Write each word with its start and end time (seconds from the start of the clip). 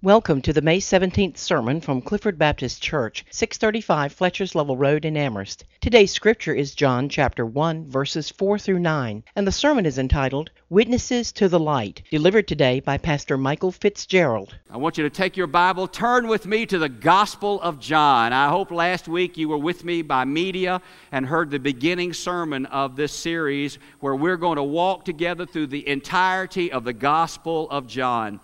Welcome 0.00 0.42
to 0.42 0.52
the 0.52 0.62
May 0.62 0.78
17th 0.78 1.38
sermon 1.38 1.80
from 1.80 2.02
Clifford 2.02 2.38
Baptist 2.38 2.80
Church, 2.80 3.24
635 3.30 4.12
Fletcher's 4.12 4.54
Level 4.54 4.76
Road 4.76 5.04
in 5.04 5.16
Amherst. 5.16 5.64
Today's 5.80 6.12
scripture 6.12 6.54
is 6.54 6.76
John 6.76 7.08
chapter 7.08 7.44
1 7.44 7.90
verses 7.90 8.30
4 8.30 8.60
through 8.60 8.78
9, 8.78 9.24
and 9.34 9.44
the 9.44 9.50
sermon 9.50 9.84
is 9.84 9.98
entitled 9.98 10.52
Witnesses 10.70 11.32
to 11.32 11.48
the 11.48 11.58
Light, 11.58 12.04
delivered 12.12 12.46
today 12.46 12.78
by 12.78 12.96
Pastor 12.96 13.36
Michael 13.36 13.72
Fitzgerald. 13.72 14.54
I 14.70 14.76
want 14.76 14.98
you 14.98 15.02
to 15.02 15.10
take 15.10 15.36
your 15.36 15.48
Bible, 15.48 15.88
turn 15.88 16.28
with 16.28 16.46
me 16.46 16.64
to 16.66 16.78
the 16.78 16.88
Gospel 16.88 17.60
of 17.60 17.80
John. 17.80 18.32
I 18.32 18.50
hope 18.50 18.70
last 18.70 19.08
week 19.08 19.36
you 19.36 19.48
were 19.48 19.58
with 19.58 19.82
me 19.82 20.02
by 20.02 20.24
media 20.24 20.80
and 21.10 21.26
heard 21.26 21.50
the 21.50 21.58
beginning 21.58 22.12
sermon 22.12 22.66
of 22.66 22.94
this 22.94 23.12
series 23.12 23.80
where 23.98 24.14
we're 24.14 24.36
going 24.36 24.58
to 24.58 24.62
walk 24.62 25.04
together 25.04 25.44
through 25.44 25.66
the 25.66 25.88
entirety 25.88 26.70
of 26.70 26.84
the 26.84 26.92
Gospel 26.92 27.68
of 27.70 27.88
John. 27.88 28.38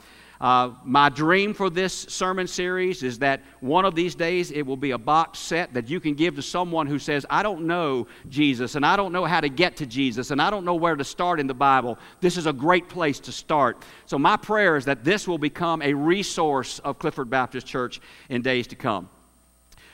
Uh, 0.44 0.74
my 0.84 1.08
dream 1.08 1.54
for 1.54 1.70
this 1.70 1.94
sermon 1.94 2.46
series 2.46 3.02
is 3.02 3.18
that 3.18 3.40
one 3.60 3.86
of 3.86 3.94
these 3.94 4.14
days 4.14 4.50
it 4.50 4.60
will 4.60 4.76
be 4.76 4.90
a 4.90 4.98
box 4.98 5.38
set 5.38 5.72
that 5.72 5.88
you 5.88 5.98
can 5.98 6.12
give 6.12 6.36
to 6.36 6.42
someone 6.42 6.86
who 6.86 6.98
says, 6.98 7.24
I 7.30 7.42
don't 7.42 7.66
know 7.66 8.06
Jesus, 8.28 8.74
and 8.74 8.84
I 8.84 8.94
don't 8.94 9.10
know 9.10 9.24
how 9.24 9.40
to 9.40 9.48
get 9.48 9.74
to 9.76 9.86
Jesus, 9.86 10.32
and 10.32 10.42
I 10.42 10.50
don't 10.50 10.66
know 10.66 10.74
where 10.74 10.96
to 10.96 11.02
start 11.02 11.40
in 11.40 11.46
the 11.46 11.54
Bible. 11.54 11.98
This 12.20 12.36
is 12.36 12.44
a 12.44 12.52
great 12.52 12.90
place 12.90 13.18
to 13.20 13.32
start. 13.32 13.82
So, 14.04 14.18
my 14.18 14.36
prayer 14.36 14.76
is 14.76 14.84
that 14.84 15.02
this 15.02 15.26
will 15.26 15.38
become 15.38 15.80
a 15.80 15.94
resource 15.94 16.78
of 16.80 16.98
Clifford 16.98 17.30
Baptist 17.30 17.66
Church 17.66 18.02
in 18.28 18.42
days 18.42 18.66
to 18.66 18.76
come. 18.76 19.08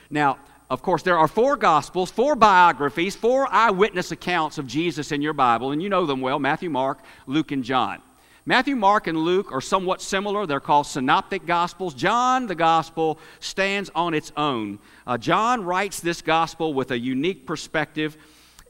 Now, 0.09 0.37
of 0.69 0.81
course, 0.81 1.01
there 1.01 1.17
are 1.17 1.29
four 1.29 1.55
Gospels, 1.55 2.11
four 2.11 2.35
biographies, 2.35 3.15
four 3.15 3.47
eyewitness 3.49 4.11
accounts 4.11 4.57
of 4.57 4.67
Jesus 4.67 5.13
in 5.13 5.21
your 5.21 5.31
Bible, 5.31 5.71
and 5.71 5.81
you 5.81 5.87
know 5.87 6.05
them 6.05 6.19
well 6.19 6.39
Matthew, 6.39 6.69
Mark, 6.69 6.99
Luke, 7.25 7.53
and 7.53 7.63
John. 7.63 8.01
Matthew, 8.45 8.75
Mark, 8.75 9.05
and 9.05 9.19
Luke 9.19 9.51
are 9.51 9.61
somewhat 9.61 10.01
similar. 10.01 10.47
They're 10.47 10.59
called 10.59 10.87
synoptic 10.87 11.45
gospels. 11.45 11.93
John, 11.93 12.47
the 12.47 12.55
gospel, 12.55 13.19
stands 13.39 13.91
on 13.93 14.15
its 14.15 14.31
own. 14.35 14.79
Uh, 15.05 15.19
John 15.19 15.63
writes 15.63 15.99
this 15.99 16.23
gospel 16.23 16.73
with 16.73 16.89
a 16.89 16.97
unique 16.97 17.45
perspective. 17.45 18.17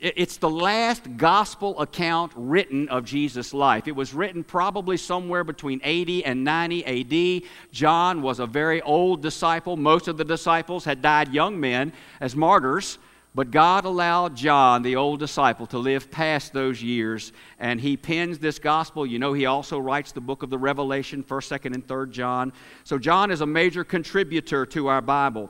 It's 0.02 0.38
the 0.38 0.50
last 0.50 1.16
gospel 1.16 1.80
account 1.80 2.34
written 2.36 2.90
of 2.90 3.06
Jesus' 3.06 3.54
life. 3.54 3.88
It 3.88 3.96
was 3.96 4.14
written 4.14 4.44
probably 4.44 4.98
somewhere 4.98 5.44
between 5.44 5.80
80 5.84 6.26
and 6.26 6.44
90 6.44 7.44
AD. 7.44 7.50
John 7.72 8.22
was 8.22 8.40
a 8.40 8.48
very 8.48 8.81
old 8.81 9.22
disciple. 9.22 9.78
Most 9.78 10.08
of 10.08 10.18
the 10.18 10.26
disciples 10.26 10.84
had 10.84 11.02
died 11.02 11.31
young 11.31 11.59
men 11.59 11.94
as 12.20 12.36
martyrs. 12.36 12.98
But 13.34 13.50
God 13.50 13.86
allowed 13.86 14.36
John, 14.36 14.82
the 14.82 14.98
old 14.98 15.20
disciple, 15.20 15.66
to 15.68 15.78
live 15.78 16.12
past 16.12 16.52
those 16.52 16.84
years, 16.84 17.32
and 17.60 17.80
he 17.80 17.96
pens 17.96 18.40
this 18.40 18.60
gospel. 18.60 19.06
You 19.06 19.20
know, 19.20 19.32
he 19.32 19.46
also 19.46 19.80
writes 19.80 20.12
the 20.12 20.20
book 20.20 20.44
of 20.44 20.50
the 20.50 20.58
Revelation, 20.58 21.24
1st, 21.24 21.59
2nd, 21.59 21.74
and 21.76 21.88
3rd 21.88 22.12
John. 22.12 22.54
So, 22.84 22.98
John 22.98 23.32
is 23.32 23.40
a 23.40 23.46
major 23.46 23.86
contributor 23.86 24.66
to 24.68 24.88
our 24.88 25.02
Bible. 25.02 25.50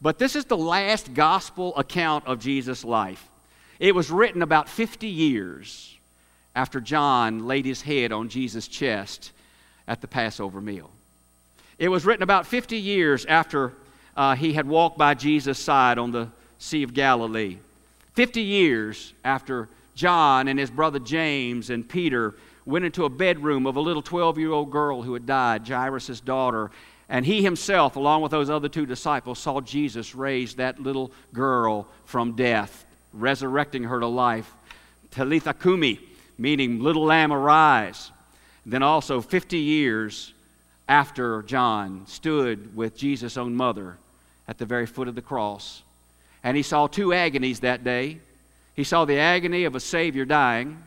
But 0.00 0.18
this 0.18 0.34
is 0.34 0.46
the 0.46 0.56
last 0.56 1.12
gospel 1.12 1.76
account 1.76 2.26
of 2.26 2.40
Jesus' 2.40 2.84
life. 2.84 3.28
It 3.78 3.94
was 3.94 4.10
written 4.10 4.40
about 4.40 4.66
50 4.68 5.06
years 5.06 5.94
after 6.54 6.80
John 6.80 7.46
laid 7.46 7.66
his 7.66 7.82
head 7.82 8.12
on 8.12 8.30
Jesus' 8.30 8.66
chest 8.66 9.32
at 9.86 10.00
the 10.00 10.08
Passover 10.08 10.62
meal. 10.62 10.90
It 11.78 11.88
was 11.88 12.06
written 12.06 12.22
about 12.22 12.46
50 12.46 12.78
years 12.78 13.26
after 13.26 13.74
uh, 14.16 14.36
he 14.36 14.54
had 14.54 14.66
walked 14.66 14.96
by 14.96 15.14
Jesus' 15.14 15.58
side 15.58 15.98
on 15.98 16.12
the 16.12 16.28
Sea 16.60 16.82
of 16.82 16.94
Galilee. 16.94 17.56
Fifty 18.12 18.42
years 18.42 19.14
after 19.24 19.68
John 19.94 20.46
and 20.46 20.58
his 20.58 20.70
brother 20.70 20.98
James 20.98 21.70
and 21.70 21.88
Peter 21.88 22.34
went 22.66 22.84
into 22.84 23.06
a 23.06 23.08
bedroom 23.08 23.66
of 23.66 23.76
a 23.76 23.80
little 23.80 24.02
12 24.02 24.38
year 24.38 24.52
old 24.52 24.70
girl 24.70 25.02
who 25.02 25.14
had 25.14 25.26
died, 25.26 25.66
Jairus' 25.66 26.20
daughter, 26.20 26.70
and 27.08 27.24
he 27.24 27.42
himself, 27.42 27.96
along 27.96 28.20
with 28.22 28.30
those 28.30 28.50
other 28.50 28.68
two 28.68 28.86
disciples, 28.86 29.38
saw 29.38 29.60
Jesus 29.60 30.14
raise 30.14 30.54
that 30.54 30.80
little 30.80 31.10
girl 31.32 31.88
from 32.04 32.36
death, 32.36 32.84
resurrecting 33.14 33.84
her 33.84 33.98
to 33.98 34.06
life. 34.06 34.52
Talitha 35.10 35.54
Kumi, 35.54 35.98
meaning 36.38 36.80
little 36.80 37.04
lamb 37.04 37.32
arise. 37.32 38.12
Then 38.66 38.82
also 38.82 39.22
50 39.22 39.58
years 39.58 40.34
after 40.88 41.42
John 41.42 42.06
stood 42.06 42.76
with 42.76 42.96
Jesus' 42.96 43.38
own 43.38 43.56
mother 43.56 43.96
at 44.46 44.58
the 44.58 44.66
very 44.66 44.86
foot 44.86 45.08
of 45.08 45.14
the 45.14 45.22
cross 45.22 45.82
and 46.42 46.56
he 46.56 46.62
saw 46.62 46.86
two 46.86 47.12
agonies 47.12 47.60
that 47.60 47.84
day. 47.84 48.18
He 48.74 48.84
saw 48.84 49.04
the 49.04 49.18
agony 49.18 49.64
of 49.64 49.74
a 49.74 49.80
Savior 49.80 50.24
dying 50.24 50.82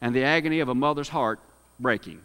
and 0.00 0.14
the 0.14 0.24
agony 0.24 0.60
of 0.60 0.68
a 0.68 0.74
mother's 0.74 1.08
heart 1.08 1.40
breaking 1.78 2.20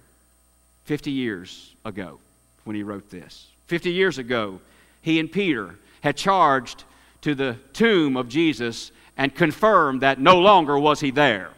50 0.86 1.12
years 1.12 1.74
ago 1.86 2.20
when 2.64 2.76
he 2.76 2.84
wrote 2.84 3.10
this. 3.10 3.48
50 3.68 3.92
years 3.92 4.18
ago, 4.18 4.60
he 5.02 5.20
and 5.20 5.32
Peter 5.32 5.76
had 6.02 6.16
charged 6.16 6.84
to 7.22 7.36
the 7.36 7.58
tomb 7.74 8.16
of 8.18 8.30
Jesus 8.30 8.92
and 9.18 9.34
confirmed 9.34 10.02
that 10.02 10.20
no 10.20 10.40
longer 10.40 10.78
was 10.78 11.00
he 11.00 11.12
there. 11.12 11.50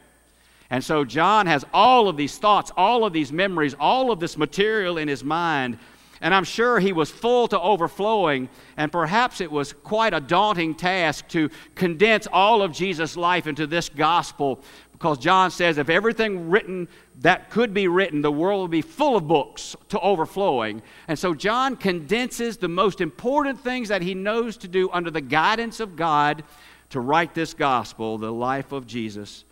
And 0.69 0.83
so 0.83 1.05
John 1.05 1.45
has 1.47 1.63
all 1.73 2.09
of 2.09 2.17
these 2.17 2.37
thoughts, 2.37 2.71
all 2.75 3.05
of 3.05 3.13
these 3.13 3.31
memories, 3.31 3.75
all 3.79 4.11
of 4.11 4.19
this 4.19 4.37
material 4.37 4.97
in 4.97 5.07
his 5.07 5.23
mind 5.23 5.77
and 6.21 6.33
I'm 6.33 6.43
sure 6.43 6.79
he 6.79 6.93
was 6.93 7.11
full 7.11 7.47
to 7.49 7.59
overflowing, 7.59 8.49
and 8.77 8.91
perhaps 8.91 9.41
it 9.41 9.51
was 9.51 9.73
quite 9.73 10.13
a 10.13 10.19
daunting 10.19 10.75
task 10.75 11.27
to 11.29 11.49
condense 11.75 12.27
all 12.31 12.61
of 12.61 12.71
Jesus' 12.71 13.17
life 13.17 13.47
into 13.47 13.67
this 13.67 13.89
gospel 13.89 14.63
because 14.95 15.17
John 15.17 15.51
says 15.51 15.77
if 15.77 15.89
everything 15.89 16.49
written 16.49 16.87
that 17.19 17.49
could 17.49 17.73
be 17.73 17.89
written, 17.89 18.21
the 18.21 18.31
world 18.31 18.61
will 18.61 18.67
be 18.69 18.81
full 18.81 19.17
of 19.17 19.27
books 19.27 19.75
to 19.89 19.99
overflowing. 19.99 20.81
And 21.09 21.19
so 21.19 21.33
John 21.33 21.75
condenses 21.75 22.55
the 22.55 22.69
most 22.69 23.01
important 23.01 23.59
things 23.59 23.89
that 23.89 24.01
he 24.01 24.13
knows 24.13 24.55
to 24.57 24.69
do 24.69 24.89
under 24.91 25.11
the 25.11 25.19
guidance 25.19 25.81
of 25.81 25.97
God 25.97 26.45
to 26.91 27.01
write 27.01 27.33
this 27.33 27.53
gospel, 27.53 28.17
the 28.17 28.31
life 28.31 28.71
of 28.71 28.87
Jesus. 28.87 29.43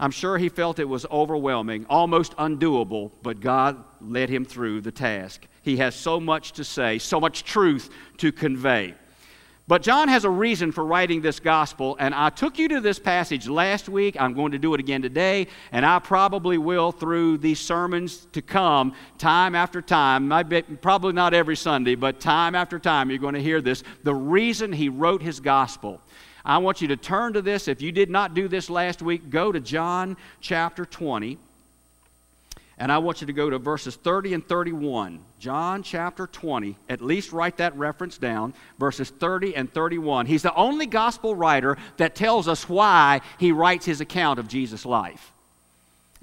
I'm 0.00 0.10
sure 0.10 0.36
he 0.36 0.48
felt 0.48 0.80
it 0.80 0.88
was 0.88 1.06
overwhelming, 1.06 1.86
almost 1.88 2.36
undoable, 2.36 3.12
but 3.22 3.40
God 3.40 3.82
led 4.00 4.28
him 4.28 4.44
through 4.44 4.80
the 4.80 4.92
task. 4.92 5.46
He 5.66 5.78
has 5.78 5.96
so 5.96 6.20
much 6.20 6.52
to 6.52 6.64
say, 6.64 6.98
so 6.98 7.18
much 7.18 7.42
truth 7.42 7.90
to 8.18 8.30
convey. 8.30 8.94
But 9.66 9.82
John 9.82 10.06
has 10.06 10.24
a 10.24 10.30
reason 10.30 10.70
for 10.70 10.86
writing 10.86 11.22
this 11.22 11.40
gospel, 11.40 11.96
and 11.98 12.14
I 12.14 12.30
took 12.30 12.56
you 12.56 12.68
to 12.68 12.80
this 12.80 13.00
passage 13.00 13.48
last 13.48 13.88
week. 13.88 14.16
I'm 14.16 14.32
going 14.32 14.52
to 14.52 14.58
do 14.58 14.74
it 14.74 14.80
again 14.80 15.02
today, 15.02 15.48
and 15.72 15.84
I 15.84 15.98
probably 15.98 16.56
will 16.56 16.92
through 16.92 17.38
these 17.38 17.58
sermons 17.58 18.28
to 18.30 18.42
come, 18.42 18.94
time 19.18 19.56
after 19.56 19.82
time. 19.82 20.28
Probably 20.80 21.12
not 21.12 21.34
every 21.34 21.56
Sunday, 21.56 21.96
but 21.96 22.20
time 22.20 22.54
after 22.54 22.78
time, 22.78 23.10
you're 23.10 23.18
going 23.18 23.34
to 23.34 23.42
hear 23.42 23.60
this. 23.60 23.82
The 24.04 24.14
reason 24.14 24.72
he 24.72 24.88
wrote 24.88 25.20
his 25.20 25.40
gospel. 25.40 26.00
I 26.44 26.58
want 26.58 26.80
you 26.80 26.86
to 26.86 26.96
turn 26.96 27.32
to 27.32 27.42
this. 27.42 27.66
If 27.66 27.82
you 27.82 27.90
did 27.90 28.08
not 28.08 28.34
do 28.34 28.46
this 28.46 28.70
last 28.70 29.02
week, 29.02 29.30
go 29.30 29.50
to 29.50 29.58
John 29.58 30.16
chapter 30.40 30.84
20. 30.84 31.38
And 32.78 32.92
I 32.92 32.98
want 32.98 33.22
you 33.22 33.26
to 33.26 33.32
go 33.32 33.48
to 33.48 33.58
verses 33.58 33.96
30 33.96 34.34
and 34.34 34.46
31. 34.46 35.24
John 35.38 35.82
chapter 35.82 36.26
20. 36.26 36.76
At 36.88 37.00
least 37.00 37.32
write 37.32 37.56
that 37.56 37.76
reference 37.76 38.18
down. 38.18 38.52
Verses 38.78 39.08
30 39.08 39.56
and 39.56 39.72
31. 39.72 40.26
He's 40.26 40.42
the 40.42 40.54
only 40.54 40.84
gospel 40.86 41.34
writer 41.34 41.78
that 41.96 42.14
tells 42.14 42.48
us 42.48 42.68
why 42.68 43.22
he 43.38 43.50
writes 43.50 43.86
his 43.86 44.02
account 44.02 44.38
of 44.38 44.46
Jesus' 44.46 44.84
life. 44.84 45.32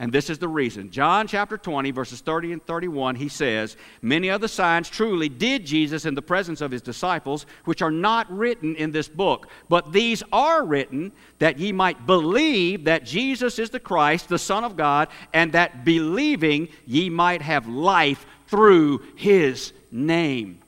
And 0.04 0.12
this 0.12 0.30
is 0.30 0.38
the 0.38 0.50
reason. 0.50 0.92
John 0.92 1.28
chapter 1.28 1.58
20, 1.58 1.92
verses 1.92 2.20
30 2.20 2.52
and 2.52 2.66
31, 2.66 3.16
he 3.16 3.30
says, 3.30 3.78
Many 4.02 4.30
other 4.30 4.50
signs 4.50 4.90
truly 4.90 5.30
did 5.30 5.66
Jesus 5.66 6.04
in 6.04 6.14
the 6.14 6.22
presence 6.22 6.60
of 6.60 6.72
his 6.72 6.82
disciples, 6.82 7.46
which 7.64 7.82
are 7.82 7.90
not 7.90 8.30
written 8.30 8.76
in 8.76 8.92
this 8.92 9.08
book. 9.08 9.48
But 9.70 9.94
these 9.94 10.22
are 10.34 10.66
written 10.66 11.14
that 11.40 11.58
ye 11.58 11.72
might 11.72 12.06
believe 12.06 12.84
that 12.84 13.06
Jesus 13.06 13.58
is 13.60 13.70
the 13.70 13.80
Christ, 13.80 14.28
the 14.28 14.38
Son 14.38 14.66
of 14.66 14.76
God, 14.76 15.08
and 15.32 15.54
that 15.54 15.86
believing 15.86 16.68
ye 16.86 17.10
might 17.10 17.42
have 17.42 17.70
life 17.70 18.26
through 18.48 19.04
his 19.16 19.72
name. 19.90 20.60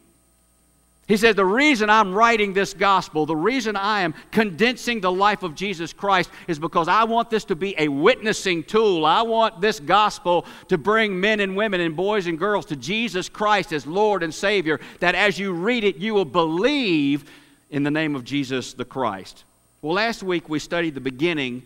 He 1.08 1.18
said, 1.18 1.36
The 1.36 1.46
reason 1.46 1.90
I'm 1.90 2.14
writing 2.14 2.54
this 2.54 2.74
gospel, 2.74 3.26
the 3.26 3.36
reason 3.36 3.76
I 3.76 4.02
am 4.02 4.16
condensing 4.32 5.02
the 5.02 5.12
life 5.12 5.44
of 5.44 5.54
Jesus 5.54 5.94
Christ 5.94 6.32
is 6.48 6.58
because 6.58 6.88
I 6.88 7.04
want 7.04 7.30
this 7.30 7.46
to 7.46 7.56
be 7.56 7.76
a 7.78 7.88
witnessing 7.88 8.64
tool. 8.64 9.06
I 9.06 9.22
want 9.22 9.62
this 9.62 9.80
gospel 9.80 10.46
to 10.70 10.78
bring 10.78 11.20
men 11.20 11.40
and 11.40 11.56
women 11.56 11.82
and 11.82 11.96
boys 11.96 12.26
and 12.26 12.40
girls 12.40 12.66
to 12.68 12.76
Jesus 12.76 13.30
Christ 13.30 13.72
as 13.72 13.86
Lord 13.86 14.24
and 14.24 14.34
Savior, 14.34 14.80
that 15.00 15.14
as 15.14 15.38
you 15.38 15.54
read 15.54 15.84
it, 15.84 15.98
you 15.98 16.16
will 16.16 16.26
believe 16.26 17.26
in 17.70 17.84
the 17.84 17.92
name 17.92 18.16
of 18.16 18.24
Jesus 18.24 18.74
the 18.74 18.86
Christ. 18.86 19.44
Well, 19.84 19.94
last 19.94 20.24
week 20.24 20.50
we 20.50 20.58
studied 20.58 20.96
the 20.96 21.02
beginning 21.02 21.62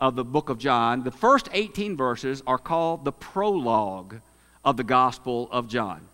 of 0.00 0.16
the 0.16 0.24
book 0.24 0.48
of 0.48 0.58
John. 0.58 1.04
The 1.04 1.12
first 1.12 1.48
18 1.52 1.96
verses 1.96 2.42
are 2.44 2.58
called 2.58 3.04
the 3.04 3.12
prologue 3.12 4.16
of 4.64 4.76
the 4.76 4.84
Gospel 4.84 5.48
of 5.52 5.68
John. 5.68 6.09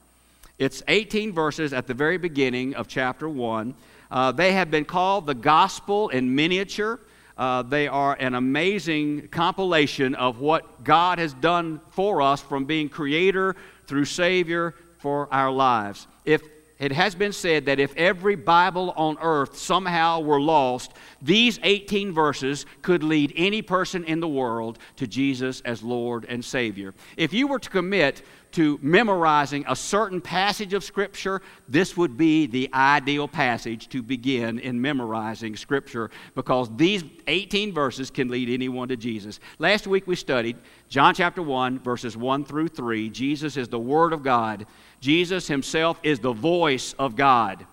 It's 0.58 0.82
18 0.88 1.32
verses 1.32 1.74
at 1.74 1.86
the 1.86 1.92
very 1.92 2.16
beginning 2.16 2.76
of 2.76 2.88
chapter 2.88 3.28
1. 3.28 3.74
Uh, 4.10 4.32
they 4.32 4.52
have 4.52 4.70
been 4.70 4.86
called 4.86 5.26
the 5.26 5.34
gospel 5.34 6.08
in 6.08 6.34
miniature. 6.34 6.98
Uh, 7.36 7.60
they 7.60 7.86
are 7.88 8.16
an 8.18 8.34
amazing 8.34 9.28
compilation 9.28 10.14
of 10.14 10.40
what 10.40 10.82
God 10.82 11.18
has 11.18 11.34
done 11.34 11.82
for 11.90 12.22
us 12.22 12.40
from 12.40 12.64
being 12.64 12.88
creator 12.88 13.54
through 13.86 14.06
Savior 14.06 14.74
for 14.98 15.28
our 15.30 15.50
lives. 15.50 16.06
If 16.24 16.42
it 16.78 16.92
has 16.92 17.14
been 17.14 17.32
said 17.32 17.66
that 17.66 17.80
if 17.80 17.94
every 17.96 18.36
Bible 18.36 18.92
on 18.96 19.16
earth 19.20 19.56
somehow 19.56 20.20
were 20.20 20.40
lost, 20.40 20.92
these 21.22 21.58
18 21.62 22.12
verses 22.12 22.66
could 22.82 23.02
lead 23.02 23.32
any 23.36 23.62
person 23.62 24.04
in 24.04 24.20
the 24.20 24.28
world 24.28 24.78
to 24.96 25.06
Jesus 25.06 25.62
as 25.62 25.82
Lord 25.82 26.26
and 26.28 26.44
Savior. 26.44 26.94
If 27.16 27.32
you 27.32 27.46
were 27.46 27.58
to 27.58 27.70
commit 27.70 28.22
to 28.56 28.78
memorizing 28.80 29.66
a 29.68 29.76
certain 29.76 30.18
passage 30.18 30.72
of 30.72 30.82
Scripture, 30.82 31.42
this 31.68 31.94
would 31.94 32.16
be 32.16 32.46
the 32.46 32.70
ideal 32.72 33.28
passage 33.28 33.86
to 33.90 34.02
begin 34.02 34.58
in 34.58 34.80
memorizing 34.80 35.54
Scripture 35.54 36.10
because 36.34 36.74
these 36.74 37.04
18 37.26 37.74
verses 37.74 38.10
can 38.10 38.28
lead 38.28 38.48
anyone 38.48 38.88
to 38.88 38.96
Jesus. 38.96 39.40
Last 39.58 39.86
week 39.86 40.06
we 40.06 40.16
studied 40.16 40.56
John 40.88 41.14
chapter 41.14 41.42
1, 41.42 41.80
verses 41.80 42.16
1 42.16 42.46
through 42.46 42.68
3. 42.68 43.10
Jesus 43.10 43.58
is 43.58 43.68
the 43.68 43.78
Word 43.78 44.14
of 44.14 44.22
God, 44.22 44.66
Jesus 45.00 45.46
Himself 45.46 46.00
is 46.02 46.18
the 46.18 46.32
voice 46.32 46.94
of 46.98 47.14
God. 47.14 47.66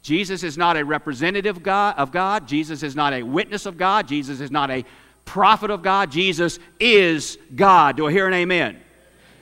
Jesus 0.00 0.42
is 0.42 0.56
not 0.56 0.78
a 0.78 0.86
representative 0.86 1.58
of 1.68 2.12
God. 2.12 2.48
Jesus 2.48 2.82
is 2.82 2.96
not 2.96 3.12
a 3.12 3.22
witness 3.22 3.66
of 3.66 3.76
God. 3.76 4.08
Jesus 4.08 4.40
is 4.40 4.50
not 4.50 4.70
a 4.70 4.86
prophet 5.26 5.70
of 5.70 5.82
God. 5.82 6.10
Jesus 6.10 6.58
is 6.80 7.36
God. 7.54 7.98
Do 7.98 8.06
I 8.06 8.12
hear 8.12 8.26
an 8.26 8.32
amen? 8.32 8.80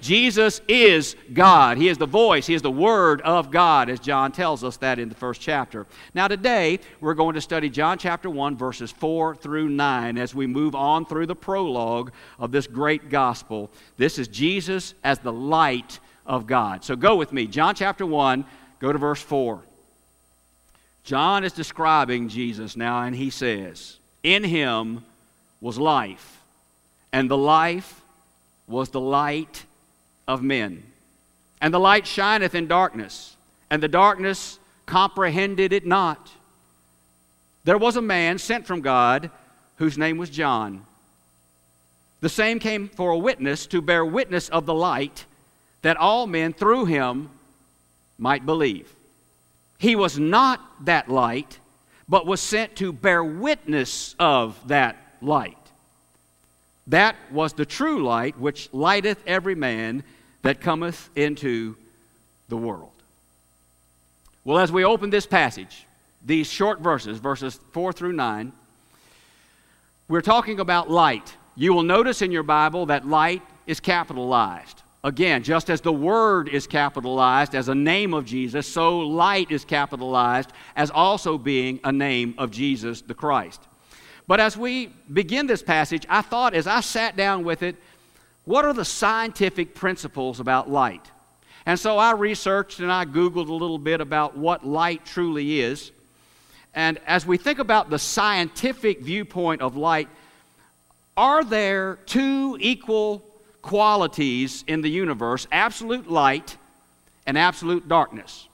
Jesus 0.01 0.61
is 0.69 1.17
God. 1.33 1.79
He 1.79 1.89
is 1.89 1.99
the 1.99 2.07
voice, 2.07 2.47
He 2.47 2.55
is 2.55 2.63
the 2.63 2.71
Word 2.71 3.21
of 3.23 3.51
God, 3.51 3.89
as 3.89 4.01
John 4.01 4.33
tells 4.33 4.63
us 4.63 4.77
that 4.79 4.99
in 4.99 5.09
the 5.09 5.15
first 5.15 5.41
chapter. 5.41 5.87
Now, 6.15 6.29
today, 6.29 6.81
we're 7.01 7.15
going 7.15 7.35
to 7.35 7.41
study 7.41 7.71
John 7.71 7.99
chapter 7.99 8.29
1, 8.31 8.57
verses 8.57 8.91
4 8.93 9.35
through 9.37 9.69
9, 9.69 10.19
as 10.19 10.35
we 10.35 10.47
move 10.47 10.75
on 10.75 11.07
through 11.07 11.27
the 11.27 11.35
prologue 11.35 12.13
of 12.39 12.53
this 12.53 12.67
great 12.67 13.11
gospel. 13.11 13.71
This 13.97 14.19
is 14.19 14.29
Jesus 14.29 14.95
as 15.03 15.19
the 15.19 15.33
light 15.33 15.99
of 16.27 16.47
God. 16.47 16.85
So 16.85 16.97
go 16.97 17.17
with 17.17 17.33
me. 17.33 17.47
John 17.47 17.75
chapter 17.75 18.05
1, 18.05 18.45
go 18.81 18.93
to 18.93 18.99
verse 18.99 19.23
4. 19.23 19.61
John 21.05 21.45
is 21.45 21.53
describing 21.53 22.29
Jesus 22.29 22.77
now, 22.77 23.03
and 23.03 23.15
he 23.15 23.31
says, 23.31 23.99
In 24.23 24.43
him 24.43 25.05
was 25.61 25.79
life, 25.79 26.43
and 27.13 27.31
the 27.31 27.37
life 27.37 28.03
was 28.67 28.89
the 28.91 29.01
light 29.01 29.65
of 30.27 30.43
men. 30.43 30.83
And 31.61 31.73
the 31.73 31.81
light 31.81 32.07
shineth 32.07 32.55
in 32.55 32.67
darkness, 32.67 33.37
and 33.71 33.83
the 33.83 33.89
darkness 33.89 34.59
comprehended 34.85 35.73
it 35.73 35.87
not. 35.87 36.31
There 37.65 37.79
was 37.79 37.97
a 37.97 38.03
man 38.03 38.39
sent 38.39 38.67
from 38.67 38.81
God 38.81 39.31
whose 39.77 39.99
name 39.99 40.19
was 40.19 40.31
John. 40.31 40.87
The 42.21 42.29
same 42.29 42.59
came 42.59 42.89
for 42.89 43.11
a 43.11 43.19
witness 43.19 43.67
to 43.69 43.83
bear 43.83 44.05
witness 44.05 44.49
of 44.49 44.67
the 44.67 44.75
light, 44.75 45.27
that 45.83 45.97
all 45.97 46.27
men 46.27 46.53
through 46.53 46.87
him 46.87 47.31
might 48.19 48.47
believe. 48.47 48.93
He 49.79 49.95
was 49.95 50.19
not 50.19 50.87
that 50.87 51.09
light, 51.09 51.59
but 52.09 52.27
was 52.27 52.41
sent 52.41 52.77
to 52.77 52.93
bear 52.93 53.23
witness 53.23 54.15
of 54.19 54.57
that 54.69 54.97
light. 55.21 55.59
That 56.87 57.17
was 57.33 57.53
the 57.53 57.67
true 57.67 58.03
light 58.05 58.39
which 58.39 58.73
lighteth 58.73 59.23
every 59.27 59.55
man 59.55 60.05
that 60.47 60.61
cometh 60.61 61.11
into 61.17 61.75
the 62.49 62.57
world. 62.57 62.93
Well, 64.45 64.59
as 64.59 64.71
we 64.71 64.85
open 64.85 65.11
this 65.11 65.27
passage, 65.27 65.85
these 66.25 66.47
short 66.47 66.79
verses, 66.79 67.19
verses 67.19 67.59
4 67.73 67.93
through 67.93 68.13
9, 68.13 68.53
we're 70.07 70.21
talking 70.21 70.61
about 70.61 70.89
light. 70.89 71.35
You 71.57 71.73
will 71.75 71.83
notice 71.83 72.23
in 72.23 72.31
your 72.31 72.45
Bible 72.45 72.87
that 72.87 73.09
light 73.09 73.43
is 73.67 73.81
capitalized. 73.81 74.83
Again, 75.03 75.43
just 75.43 75.69
as 75.69 75.81
the 75.81 75.93
word 75.93 76.49
is 76.49 76.69
capitalized 76.69 77.57
as 77.57 77.69
a 77.69 77.75
name 77.75 78.15
of 78.15 78.25
Jesus, 78.25 78.69
so 78.69 79.01
light 79.01 79.51
is 79.51 79.65
capitalized 79.65 80.53
as 80.77 80.93
also 80.93 81.39
being 81.39 81.81
a 81.83 81.91
name 81.91 82.37
of 82.39 82.53
Jesus 82.53 83.03
the 83.03 83.15
Christ. 83.15 83.61
But 84.29 84.39
as 84.39 84.57
we 84.57 84.91
begin 85.13 85.49
this 85.49 85.63
passage, 85.63 86.07
I 86.09 86.23
thought 86.23 86.55
as 86.55 86.69
I 86.69 86.83
sat 86.83 87.17
down 87.17 87.43
with 87.43 87.65
it, 87.65 87.75
what 88.47 88.65
are 88.65 88.73
the 88.73 88.85
scientific 88.85 89.75
principles 89.75 90.41
about 90.41 90.71
light? 90.71 91.11
And 91.67 91.79
so 91.79 91.99
I 91.99 92.13
researched 92.13 92.79
and 92.79 92.91
I 92.91 93.05
Googled 93.05 93.49
a 93.49 93.53
little 93.53 93.79
bit 93.79 94.01
about 94.01 94.37
what 94.37 94.65
light 94.65 95.05
truly 95.05 95.61
is. 95.61 95.91
And 96.73 96.99
as 97.07 97.27
we 97.27 97.39
think 97.39 97.59
about 97.59 97.91
the 97.91 97.99
scientific 97.99 99.01
viewpoint 99.01 99.63
of 99.63 99.77
light, 99.77 100.09
are 101.17 101.43
there 101.43 101.97
two 102.07 102.57
equal 102.61 103.25
qualities 103.63 104.63
in 104.69 104.81
the 104.81 104.91
universe 104.91 105.49
absolute 105.51 106.09
light 106.09 106.57
and 107.27 107.37
absolute 107.37 107.89
darkness? 107.89 108.47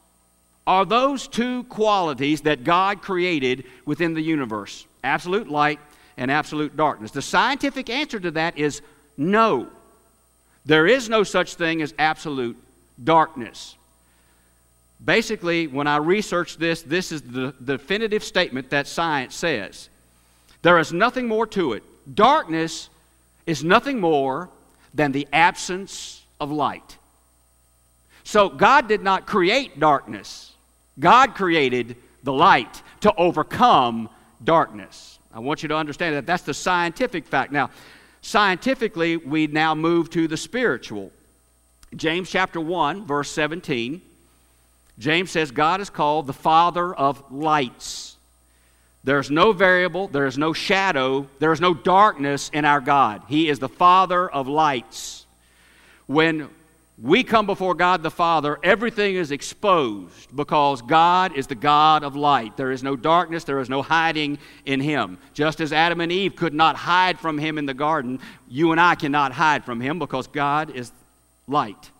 Are 0.67 0.87
those 0.87 1.29
two 1.29 1.65
qualities 1.65 2.43
that 2.43 2.65
God 2.65 3.03
created 3.03 3.65
within 3.85 4.15
the 4.15 4.23
universe? 4.23 4.87
Absolute 5.05 5.49
light 5.49 5.81
and 6.17 6.31
absolute 6.31 6.77
darkness. 6.77 7.11
The 7.11 7.21
scientific 7.21 7.91
answer 7.91 8.19
to 8.21 8.31
that 8.31 8.57
is 8.57 8.81
no. 9.19 9.69
There 10.65 10.87
is 10.87 11.09
no 11.09 11.25
such 11.25 11.55
thing 11.55 11.83
as 11.83 11.95
absolute 11.99 12.57
darkness. 13.03 13.77
Basically, 15.05 15.67
when 15.67 15.87
I 15.87 15.97
researched 15.97 16.61
this, 16.61 16.83
this 16.83 17.11
is 17.11 17.23
the 17.23 17.53
definitive 17.65 18.23
statement 18.23 18.71
that 18.71 18.87
science 18.87 19.35
says. 19.35 19.89
There 20.63 20.79
is 20.79 20.93
nothing 20.93 21.27
more 21.27 21.47
to 21.49 21.73
it. 21.73 21.83
Darkness 22.15 22.89
is 23.47 23.65
nothing 23.65 23.99
more 23.99 24.49
than 24.95 25.11
the 25.11 25.27
absence 25.33 26.23
of 26.41 26.53
light. 26.53 26.97
So, 28.25 28.49
God 28.49 28.87
did 28.87 29.03
not 29.03 29.27
create 29.27 29.81
darkness, 29.81 30.53
God 31.01 31.35
created 31.35 31.97
the 32.23 32.33
light 32.33 32.83
to 33.01 33.13
overcome 33.17 34.09
darkness. 34.45 35.19
I 35.35 35.41
want 35.41 35.63
you 35.63 35.69
to 35.71 35.77
understand 35.77 36.15
that 36.15 36.27
that's 36.27 36.45
the 36.45 36.55
scientific 36.55 37.27
fact. 37.27 37.51
Now, 37.51 37.71
Scientifically, 38.23 39.17
we 39.17 39.49
now 39.49 39.75
move 39.75 40.09
to 40.11 40.29
the 40.29 40.37
spiritual. 40.37 41.11
James 41.95 42.31
chapter 42.31 42.61
1, 42.61 43.05
verse 43.05 43.31
17. 43.33 44.01
James 44.99 45.31
says, 45.31 45.51
God 45.51 45.81
is 45.81 45.91
called 45.91 46.27
the 46.27 46.33
Father 46.33 46.95
of 46.95 47.23
lights. 47.31 48.17
There's 49.05 49.31
no 49.31 49.53
variable, 49.53 50.07
there 50.07 50.27
is 50.27 50.39
no 50.39 50.53
shadow, 50.53 51.27
there 51.41 51.53
is 51.53 51.61
no 51.61 51.75
darkness 51.75 52.51
in 52.53 52.65
our 52.65 52.81
God. 52.81 53.23
He 53.27 53.49
is 53.49 53.59
the 53.59 53.69
Father 53.69 54.31
of 54.31 54.47
lights. 54.47 55.27
When 56.07 56.49
we 57.03 57.25
come 57.25 57.47
before 57.47 57.75
God 57.75 58.05
the 58.05 58.13
Father, 58.13 58.61
everything 58.63 59.17
is 59.17 59.33
exposed 59.33 60.35
because 60.37 60.81
God 60.83 61.37
is 61.37 61.49
the 61.49 61.57
God 61.57 62.05
of 62.05 62.15
light. 62.15 62.57
There 62.57 62.71
is 62.71 62.85
no 62.85 62.95
darkness, 62.95 63.43
there 63.43 63.59
is 63.59 63.69
no 63.69 63.83
hiding 63.83 64.39
in 64.67 64.81
Him. 64.81 65.19
Just 65.35 65.61
as 65.61 65.73
Adam 65.73 66.01
and 66.01 66.13
Eve 66.13 66.37
could 66.37 66.55
not 66.55 66.77
hide 66.77 67.19
from 67.19 67.39
Him 67.39 67.59
in 67.59 67.67
the 67.67 67.75
garden, 67.75 68.21
you 68.49 68.71
and 68.71 68.81
I 68.81 68.95
cannot 68.95 69.33
hide 69.33 69.65
from 69.65 69.81
Him 69.81 69.99
because 69.99 70.29
God 70.29 70.71
is 70.71 70.93
light. 71.49 71.91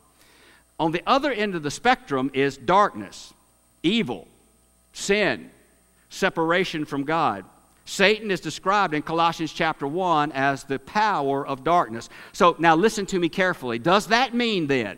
On 0.79 0.93
the 0.93 1.03
other 1.05 1.33
end 1.33 1.57
of 1.57 1.65
the 1.65 1.71
spectrum 1.71 2.31
is 2.33 2.57
darkness, 2.57 3.35
evil, 3.83 4.29
sin, 4.93 5.51
separation 6.11 6.85
from 6.85 7.03
God. 7.03 7.45
Satan 7.93 8.31
is 8.31 8.41
described 8.41 8.95
in 8.95 9.03
Colossians 9.03 9.53
chapter 9.53 9.87
1 9.87 10.33
as 10.33 10.65
the 10.65 10.79
power 10.79 11.47
of 11.47 11.63
darkness. 11.63 12.09
So 12.33 12.57
now 12.59 12.75
listen 12.75 13.05
to 13.07 13.19
me 13.19 13.29
carefully. 13.29 13.79
Does 13.79 14.07
that 14.07 14.33
mean 14.33 14.67
then, 14.67 14.97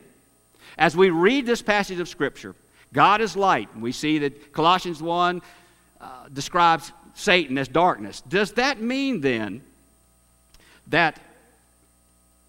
as 0.78 0.96
we 0.96 1.10
read 1.10 1.44
this 1.44 1.60
passage 1.60 1.98
of 1.98 2.08
Scripture, 2.08 2.54
God 2.92 3.20
is 3.20 3.34
light, 3.34 3.68
and 3.74 3.82
we 3.82 3.90
see 3.90 4.18
that 4.20 4.52
Colossians 4.52 5.02
1 5.02 5.42
uh, 6.00 6.06
describes 6.32 6.92
Satan 7.14 7.58
as 7.58 7.66
darkness. 7.66 8.20
Does 8.28 8.52
that 8.52 8.80
mean 8.80 9.20
then 9.20 9.62
that 10.86 11.18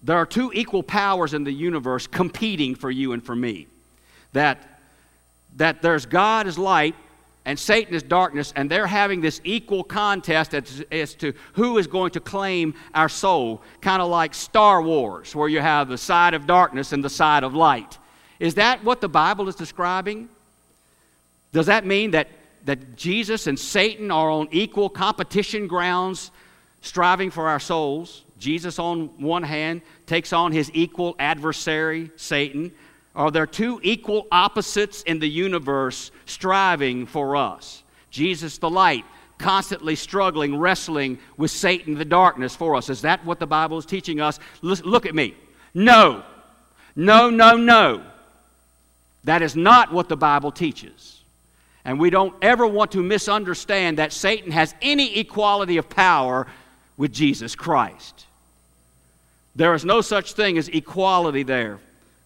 there 0.00 0.16
are 0.16 0.26
two 0.26 0.52
equal 0.54 0.84
powers 0.84 1.34
in 1.34 1.42
the 1.42 1.52
universe 1.52 2.06
competing 2.06 2.76
for 2.76 2.90
you 2.90 3.12
and 3.12 3.24
for 3.24 3.34
me? 3.34 3.66
That, 4.32 4.80
that 5.56 5.82
there's 5.82 6.06
God 6.06 6.46
as 6.46 6.56
light 6.56 6.94
and 7.46 7.56
Satan 7.56 7.94
is 7.94 8.02
darkness, 8.02 8.52
and 8.56 8.68
they're 8.68 8.88
having 8.88 9.20
this 9.20 9.40
equal 9.44 9.84
contest 9.84 10.52
as, 10.52 10.84
as 10.90 11.14
to 11.14 11.32
who 11.52 11.78
is 11.78 11.86
going 11.86 12.10
to 12.10 12.20
claim 12.20 12.74
our 12.92 13.08
soul, 13.08 13.62
kind 13.80 14.02
of 14.02 14.10
like 14.10 14.34
Star 14.34 14.82
Wars, 14.82 15.32
where 15.34 15.48
you 15.48 15.60
have 15.60 15.88
the 15.88 15.96
side 15.96 16.34
of 16.34 16.48
darkness 16.48 16.92
and 16.92 17.04
the 17.04 17.08
side 17.08 17.44
of 17.44 17.54
light. 17.54 17.98
Is 18.40 18.56
that 18.56 18.82
what 18.82 19.00
the 19.00 19.08
Bible 19.08 19.48
is 19.48 19.54
describing? 19.54 20.28
Does 21.52 21.66
that 21.66 21.86
mean 21.86 22.10
that, 22.10 22.28
that 22.64 22.96
Jesus 22.96 23.46
and 23.46 23.56
Satan 23.56 24.10
are 24.10 24.28
on 24.28 24.48
equal 24.50 24.88
competition 24.88 25.68
grounds, 25.68 26.32
striving 26.80 27.30
for 27.30 27.48
our 27.48 27.60
souls? 27.60 28.24
Jesus, 28.40 28.80
on 28.80 29.06
one 29.22 29.44
hand, 29.44 29.82
takes 30.06 30.32
on 30.32 30.50
his 30.50 30.68
equal 30.74 31.14
adversary, 31.20 32.10
Satan. 32.16 32.72
Are 33.16 33.30
there 33.30 33.46
two 33.46 33.80
equal 33.82 34.26
opposites 34.30 35.02
in 35.02 35.18
the 35.18 35.28
universe 35.28 36.10
striving 36.26 37.06
for 37.06 37.34
us? 37.34 37.82
Jesus, 38.10 38.58
the 38.58 38.68
light, 38.68 39.04
constantly 39.38 39.96
struggling, 39.96 40.58
wrestling 40.58 41.18
with 41.38 41.50
Satan, 41.50 41.94
the 41.94 42.04
darkness 42.04 42.54
for 42.54 42.76
us. 42.76 42.90
Is 42.90 43.00
that 43.02 43.24
what 43.24 43.40
the 43.40 43.46
Bible 43.46 43.78
is 43.78 43.86
teaching 43.86 44.20
us? 44.20 44.38
Look 44.60 45.06
at 45.06 45.14
me. 45.14 45.34
No. 45.72 46.22
No, 46.94 47.30
no, 47.30 47.56
no. 47.56 48.04
That 49.24 49.40
is 49.40 49.56
not 49.56 49.92
what 49.92 50.08
the 50.08 50.16
Bible 50.16 50.52
teaches. 50.52 51.22
And 51.86 51.98
we 51.98 52.10
don't 52.10 52.34
ever 52.42 52.66
want 52.66 52.92
to 52.92 53.02
misunderstand 53.02 53.98
that 53.98 54.12
Satan 54.12 54.52
has 54.52 54.74
any 54.82 55.18
equality 55.18 55.78
of 55.78 55.88
power 55.88 56.46
with 56.96 57.12
Jesus 57.12 57.54
Christ. 57.54 58.26
There 59.54 59.72
is 59.74 59.86
no 59.86 60.02
such 60.02 60.34
thing 60.34 60.58
as 60.58 60.68
equality 60.68 61.44
there. 61.44 61.78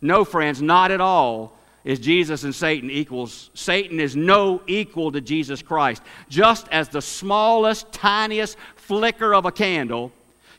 No, 0.02 0.25
friends, 0.25 0.62
not 0.62 0.90
at 0.90 1.00
all 1.00 1.52
is 1.85 1.99
Jesus 1.99 2.45
and 2.45 2.54
Satan 2.54 2.90
equals. 2.90 3.50
Satan 3.54 4.00
is 4.00 4.14
no 4.14 4.62
equal 4.66 5.12
to 5.12 5.21
Jesus 5.21 5.62
Christ. 5.62 6.02
Just 6.28 6.69
as 6.69 6.88
the 6.88 7.02
smallest, 7.02 7.90
tiniest 7.92 8.57
flicker 8.76 9.35
of 9.35 9.47
a 9.47 9.52
candle 9.52 10.12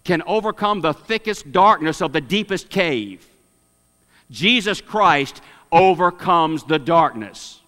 can 0.04 0.24
overcome 0.26 0.82
the 0.82 0.94
thickest 0.94 1.52
darkness 1.52 2.02
of 2.02 2.12
the 2.12 2.22
deepest 2.22 2.70
cave, 2.70 3.28
Jesus 4.32 4.82
Christ 4.82 5.42
overcomes 5.72 6.64
the 6.64 6.80
darkness. 6.80 7.61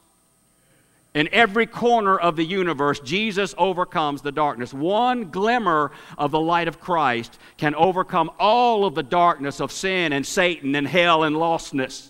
In 1.13 1.29
every 1.32 1.67
corner 1.67 2.17
of 2.17 2.36
the 2.36 2.43
universe, 2.43 3.00
Jesus 3.00 3.53
overcomes 3.58 4.22
the 4.22 4.32
darkness. 4.32 4.74
One 4.74 5.29
glimmer 5.29 5.91
of 6.17 6.32
the 6.32 6.39
light 6.39 6.67
of 6.67 6.79
Christ 6.79 7.38
can 7.58 7.75
overcome 7.75 8.32
all 8.39 8.86
of 8.86 8.96
the 8.96 9.03
darkness 9.03 9.62
of 9.62 9.72
sin 9.72 10.12
and 10.12 10.25
Satan 10.25 10.74
and 10.74 10.88
hell 10.88 11.24
and 11.24 11.36
lostness. 11.36 12.10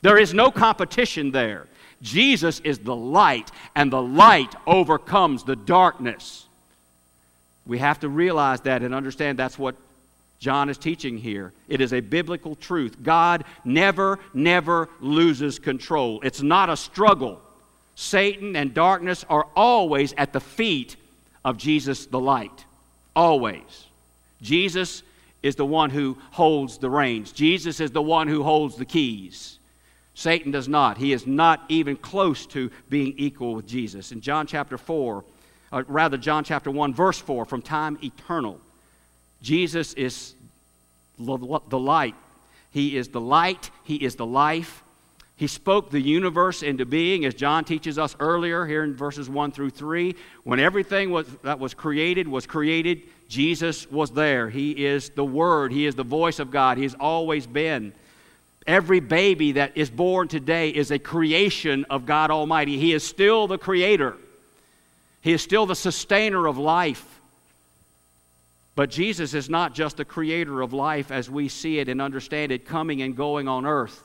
There 0.00 0.18
is 0.18 0.32
no 0.32 0.50
competition 0.50 1.30
there. 1.30 1.66
Jesus 2.00 2.58
is 2.60 2.78
the 2.80 2.96
light, 2.96 3.50
and 3.76 3.92
the 3.92 4.02
light 4.02 4.54
overcomes 4.66 5.44
the 5.44 5.54
darkness. 5.54 6.46
We 7.66 7.78
have 7.78 8.00
to 8.00 8.08
realize 8.08 8.62
that 8.62 8.82
and 8.82 8.94
understand 8.94 9.38
that's 9.38 9.58
what 9.58 9.76
John 10.40 10.68
is 10.68 10.78
teaching 10.78 11.18
here. 11.18 11.52
It 11.68 11.80
is 11.80 11.92
a 11.92 12.00
biblical 12.00 12.56
truth. 12.56 12.96
God 13.02 13.44
never, 13.64 14.18
never 14.34 14.88
loses 15.00 15.60
control. 15.60 16.20
It's 16.22 16.42
not 16.42 16.68
a 16.68 16.76
struggle. 16.76 17.40
Satan 17.94 18.56
and 18.56 18.72
darkness 18.72 19.24
are 19.28 19.46
always 19.54 20.14
at 20.16 20.32
the 20.32 20.40
feet 20.40 20.96
of 21.44 21.56
Jesus 21.56 22.06
the 22.06 22.20
light. 22.20 22.64
Always. 23.14 23.86
Jesus 24.40 25.02
is 25.42 25.56
the 25.56 25.66
one 25.66 25.90
who 25.90 26.16
holds 26.30 26.78
the 26.78 26.90
reins, 26.90 27.32
Jesus 27.32 27.80
is 27.80 27.90
the 27.90 28.02
one 28.02 28.28
who 28.28 28.42
holds 28.42 28.76
the 28.76 28.84
keys. 28.84 29.58
Satan 30.14 30.52
does 30.52 30.68
not. 30.68 30.98
He 30.98 31.12
is 31.12 31.26
not 31.26 31.64
even 31.68 31.96
close 31.96 32.44
to 32.48 32.70
being 32.90 33.14
equal 33.16 33.54
with 33.54 33.66
Jesus. 33.66 34.12
In 34.12 34.20
John 34.20 34.46
chapter 34.46 34.76
4, 34.76 35.24
uh, 35.72 35.82
rather, 35.86 36.18
John 36.18 36.44
chapter 36.44 36.70
1, 36.70 36.92
verse 36.92 37.18
4, 37.18 37.46
from 37.46 37.62
time 37.62 37.98
eternal, 38.04 38.60
Jesus 39.40 39.94
is 39.94 40.34
the 41.18 41.78
light. 41.78 42.14
He 42.72 42.96
is 42.96 43.08
the 43.08 43.20
light, 43.20 43.70
He 43.84 43.96
is 43.96 44.16
the 44.16 44.26
life. 44.26 44.82
He 45.42 45.48
spoke 45.48 45.90
the 45.90 46.00
universe 46.00 46.62
into 46.62 46.86
being, 46.86 47.24
as 47.24 47.34
John 47.34 47.64
teaches 47.64 47.98
us 47.98 48.14
earlier 48.20 48.64
here 48.64 48.84
in 48.84 48.94
verses 48.94 49.28
1 49.28 49.50
through 49.50 49.70
3. 49.70 50.14
When 50.44 50.60
everything 50.60 51.10
was, 51.10 51.26
that 51.42 51.58
was 51.58 51.74
created 51.74 52.28
was 52.28 52.46
created, 52.46 53.02
Jesus 53.28 53.90
was 53.90 54.12
there. 54.12 54.48
He 54.48 54.70
is 54.70 55.10
the 55.10 55.24
Word, 55.24 55.72
He 55.72 55.84
is 55.84 55.96
the 55.96 56.04
voice 56.04 56.38
of 56.38 56.52
God. 56.52 56.76
He 56.76 56.84
has 56.84 56.94
always 56.94 57.44
been. 57.44 57.92
Every 58.68 59.00
baby 59.00 59.50
that 59.50 59.76
is 59.76 59.90
born 59.90 60.28
today 60.28 60.68
is 60.68 60.92
a 60.92 60.98
creation 61.00 61.86
of 61.90 62.06
God 62.06 62.30
Almighty. 62.30 62.78
He 62.78 62.92
is 62.92 63.02
still 63.02 63.48
the 63.48 63.58
creator, 63.58 64.14
He 65.22 65.32
is 65.32 65.42
still 65.42 65.66
the 65.66 65.74
sustainer 65.74 66.46
of 66.46 66.56
life. 66.56 67.04
But 68.76 68.90
Jesus 68.90 69.34
is 69.34 69.50
not 69.50 69.74
just 69.74 69.96
the 69.96 70.04
creator 70.04 70.62
of 70.62 70.72
life 70.72 71.10
as 71.10 71.28
we 71.28 71.48
see 71.48 71.80
it 71.80 71.88
and 71.88 72.00
understand 72.00 72.52
it 72.52 72.64
coming 72.64 73.02
and 73.02 73.16
going 73.16 73.48
on 73.48 73.66
earth. 73.66 74.04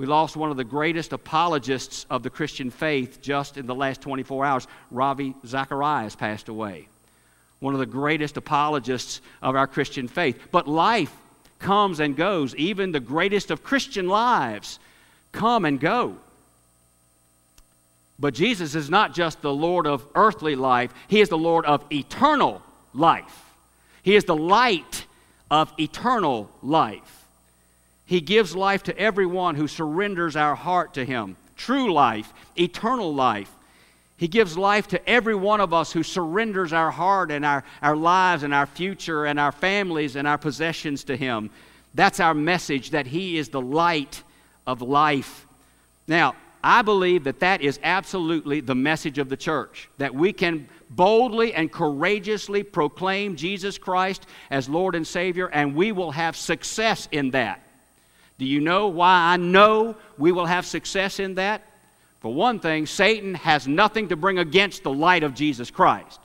We 0.00 0.06
lost 0.06 0.34
one 0.34 0.50
of 0.50 0.56
the 0.56 0.64
greatest 0.64 1.12
apologists 1.12 2.06
of 2.08 2.22
the 2.22 2.30
Christian 2.30 2.70
faith 2.70 3.20
just 3.20 3.58
in 3.58 3.66
the 3.66 3.74
last 3.74 4.00
24 4.00 4.46
hours. 4.46 4.66
Ravi 4.90 5.34
Zacharias 5.44 6.16
passed 6.16 6.48
away. 6.48 6.88
One 7.58 7.74
of 7.74 7.80
the 7.80 7.84
greatest 7.84 8.38
apologists 8.38 9.20
of 9.42 9.56
our 9.56 9.66
Christian 9.66 10.08
faith. 10.08 10.40
But 10.50 10.66
life 10.66 11.14
comes 11.58 12.00
and 12.00 12.16
goes. 12.16 12.54
Even 12.54 12.92
the 12.92 12.98
greatest 12.98 13.50
of 13.50 13.62
Christian 13.62 14.08
lives 14.08 14.78
come 15.32 15.66
and 15.66 15.78
go. 15.78 16.16
But 18.18 18.32
Jesus 18.32 18.74
is 18.74 18.88
not 18.88 19.12
just 19.12 19.42
the 19.42 19.52
Lord 19.52 19.86
of 19.86 20.06
earthly 20.14 20.56
life, 20.56 20.94
He 21.08 21.20
is 21.20 21.28
the 21.28 21.36
Lord 21.36 21.66
of 21.66 21.84
eternal 21.92 22.62
life. 22.94 23.44
He 24.02 24.16
is 24.16 24.24
the 24.24 24.34
light 24.34 25.04
of 25.50 25.70
eternal 25.78 26.48
life. 26.62 27.19
He 28.10 28.20
gives 28.20 28.56
life 28.56 28.82
to 28.82 28.98
everyone 28.98 29.54
who 29.54 29.68
surrenders 29.68 30.34
our 30.34 30.56
heart 30.56 30.94
to 30.94 31.04
Him. 31.04 31.36
True 31.56 31.92
life, 31.92 32.32
eternal 32.58 33.14
life. 33.14 33.48
He 34.16 34.26
gives 34.26 34.58
life 34.58 34.88
to 34.88 35.08
every 35.08 35.36
one 35.36 35.60
of 35.60 35.72
us 35.72 35.92
who 35.92 36.02
surrenders 36.02 36.72
our 36.72 36.90
heart 36.90 37.30
and 37.30 37.44
our, 37.44 37.62
our 37.80 37.94
lives 37.94 38.42
and 38.42 38.52
our 38.52 38.66
future 38.66 39.26
and 39.26 39.38
our 39.38 39.52
families 39.52 40.16
and 40.16 40.26
our 40.26 40.38
possessions 40.38 41.04
to 41.04 41.16
Him. 41.16 41.50
That's 41.94 42.18
our 42.18 42.34
message 42.34 42.90
that 42.90 43.06
He 43.06 43.38
is 43.38 43.50
the 43.50 43.60
light 43.60 44.24
of 44.66 44.82
life. 44.82 45.46
Now, 46.08 46.34
I 46.64 46.82
believe 46.82 47.22
that 47.22 47.38
that 47.38 47.60
is 47.60 47.78
absolutely 47.80 48.60
the 48.60 48.74
message 48.74 49.18
of 49.18 49.28
the 49.28 49.36
church, 49.36 49.88
that 49.98 50.12
we 50.12 50.32
can 50.32 50.68
boldly 50.90 51.54
and 51.54 51.70
courageously 51.70 52.64
proclaim 52.64 53.36
Jesus 53.36 53.78
Christ 53.78 54.26
as 54.50 54.68
Lord 54.68 54.96
and 54.96 55.06
Savior, 55.06 55.46
and 55.46 55.76
we 55.76 55.92
will 55.92 56.10
have 56.10 56.34
success 56.34 57.08
in 57.12 57.30
that. 57.30 57.62
Do 58.40 58.46
you 58.46 58.58
know 58.58 58.88
why 58.88 59.34
I 59.34 59.36
know 59.36 59.96
we 60.16 60.32
will 60.32 60.46
have 60.46 60.64
success 60.64 61.20
in 61.20 61.34
that? 61.34 61.60
For 62.20 62.32
one 62.32 62.58
thing, 62.58 62.86
Satan 62.86 63.34
has 63.34 63.68
nothing 63.68 64.08
to 64.08 64.16
bring 64.16 64.38
against 64.38 64.82
the 64.82 64.90
light 64.90 65.24
of 65.24 65.34
Jesus 65.34 65.70
Christ. 65.70 66.18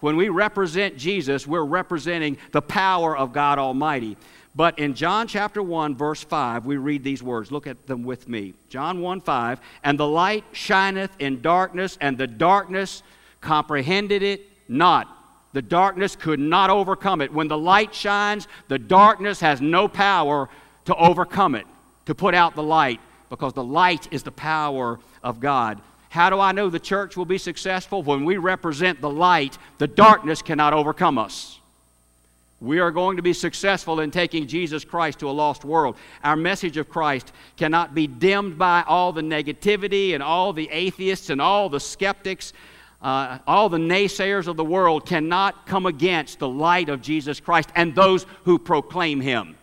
When 0.00 0.16
we 0.16 0.30
represent 0.30 0.96
Jesus, 0.96 1.46
we're 1.46 1.62
representing 1.62 2.38
the 2.50 2.60
power 2.60 3.16
of 3.16 3.32
God 3.32 3.60
Almighty. 3.60 4.16
But 4.56 4.80
in 4.80 4.94
John 4.94 5.28
chapter 5.28 5.62
1, 5.62 5.94
verse 5.94 6.24
5, 6.24 6.66
we 6.66 6.76
read 6.76 7.04
these 7.04 7.22
words. 7.22 7.52
Look 7.52 7.68
at 7.68 7.86
them 7.86 8.02
with 8.02 8.28
me. 8.28 8.54
John 8.68 9.00
1 9.00 9.20
5. 9.20 9.60
And 9.84 9.96
the 9.96 10.08
light 10.08 10.42
shineth 10.50 11.12
in 11.20 11.40
darkness, 11.40 11.96
and 12.00 12.18
the 12.18 12.26
darkness 12.26 13.04
comprehended 13.40 14.24
it 14.24 14.44
not. 14.66 15.06
The 15.52 15.62
darkness 15.62 16.16
could 16.16 16.40
not 16.40 16.68
overcome 16.68 17.20
it. 17.20 17.32
When 17.32 17.46
the 17.46 17.58
light 17.58 17.94
shines, 17.94 18.48
the 18.66 18.78
darkness 18.80 19.38
has 19.38 19.60
no 19.60 19.86
power 19.86 20.48
to 20.86 20.94
overcome 20.94 21.54
it, 21.54 21.66
to 22.06 22.14
put 22.14 22.34
out 22.34 22.54
the 22.54 22.62
light 22.62 23.00
because 23.28 23.52
the 23.52 23.64
light 23.64 24.12
is 24.12 24.22
the 24.22 24.32
power 24.32 24.98
of 25.22 25.40
God. 25.40 25.80
How 26.10 26.28
do 26.28 26.40
I 26.40 26.52
know 26.52 26.68
the 26.68 26.80
church 26.80 27.16
will 27.16 27.24
be 27.24 27.38
successful? 27.38 28.02
When 28.02 28.24
we 28.24 28.36
represent 28.36 29.00
the 29.00 29.10
light, 29.10 29.56
the 29.78 29.86
darkness 29.86 30.42
cannot 30.42 30.72
overcome 30.72 31.18
us. 31.18 31.60
We 32.60 32.78
are 32.78 32.90
going 32.90 33.16
to 33.16 33.22
be 33.22 33.32
successful 33.32 34.00
in 34.00 34.10
taking 34.10 34.46
Jesus 34.46 34.84
Christ 34.84 35.20
to 35.20 35.30
a 35.30 35.32
lost 35.32 35.64
world. 35.64 35.96
Our 36.22 36.36
message 36.36 36.76
of 36.76 36.90
Christ 36.90 37.32
cannot 37.56 37.94
be 37.94 38.06
dimmed 38.06 38.58
by 38.58 38.84
all 38.86 39.12
the 39.12 39.22
negativity 39.22 40.12
and 40.12 40.22
all 40.22 40.52
the 40.52 40.68
atheists 40.70 41.30
and 41.30 41.40
all 41.40 41.70
the 41.70 41.80
skeptics. 41.80 42.52
Uh, 43.00 43.38
all 43.46 43.70
the 43.70 43.78
naysayers 43.78 44.46
of 44.46 44.58
the 44.58 44.64
world 44.64 45.06
cannot 45.06 45.66
come 45.66 45.86
against 45.86 46.38
the 46.38 46.48
light 46.48 46.90
of 46.90 47.00
Jesus 47.00 47.40
Christ 47.40 47.70
and 47.74 47.94
those 47.94 48.26
who 48.44 48.58
proclaim 48.58 49.22
Him. 49.22 49.56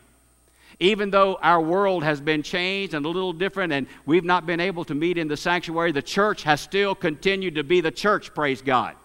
Even 0.79 1.09
though 1.09 1.35
our 1.41 1.61
world 1.61 2.03
has 2.03 2.21
been 2.21 2.43
changed 2.43 2.93
and 2.93 3.05
a 3.05 3.09
little 3.09 3.33
different, 3.33 3.73
and 3.73 3.87
we've 4.05 4.23
not 4.23 4.45
been 4.45 4.59
able 4.59 4.85
to 4.85 4.93
meet 4.93 5.17
in 5.17 5.27
the 5.27 5.37
sanctuary, 5.37 5.91
the 5.91 6.01
church 6.01 6.43
has 6.43 6.61
still 6.61 6.93
continued 6.93 7.55
to 7.55 7.63
be 7.63 7.81
the 7.81 7.91
church, 7.91 8.33
praise 8.33 8.61
God. 8.61 8.95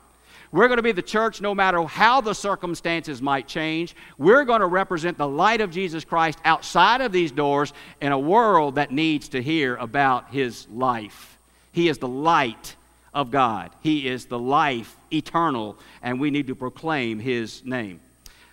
We're 0.51 0.69
going 0.69 0.77
to 0.77 0.83
be 0.83 0.93
the 0.93 1.01
church 1.01 1.41
no 1.41 1.55
matter 1.55 1.83
how 1.85 2.21
the 2.21 2.35
circumstances 2.35 3.23
might 3.23 3.49
change. 3.49 3.97
We're 4.19 4.45
going 4.45 4.61
to 4.61 4.67
represent 4.67 5.17
the 5.17 5.27
light 5.27 5.63
of 5.63 5.71
Jesus 5.71 6.05
Christ 6.05 6.39
outside 6.45 7.01
of 7.01 7.11
these 7.11 7.33
doors 7.33 7.73
in 8.03 8.13
a 8.13 8.19
world 8.19 8.75
that 8.75 8.91
needs 8.91 9.31
to 9.31 9.43
hear 9.43 9.77
about 9.77 10.31
his 10.31 10.69
life. 10.69 11.39
He 11.73 11.89
is 11.89 11.97
the 11.97 12.09
light 12.09 12.77
of 13.15 13.31
God, 13.31 13.71
He 13.83 14.09
is 14.09 14.27
the 14.27 14.39
life 14.39 14.97
eternal, 15.13 15.77
and 16.03 16.19
we 16.19 16.31
need 16.31 16.47
to 16.47 16.55
proclaim 16.55 17.19
His 17.19 17.65
name. 17.65 18.01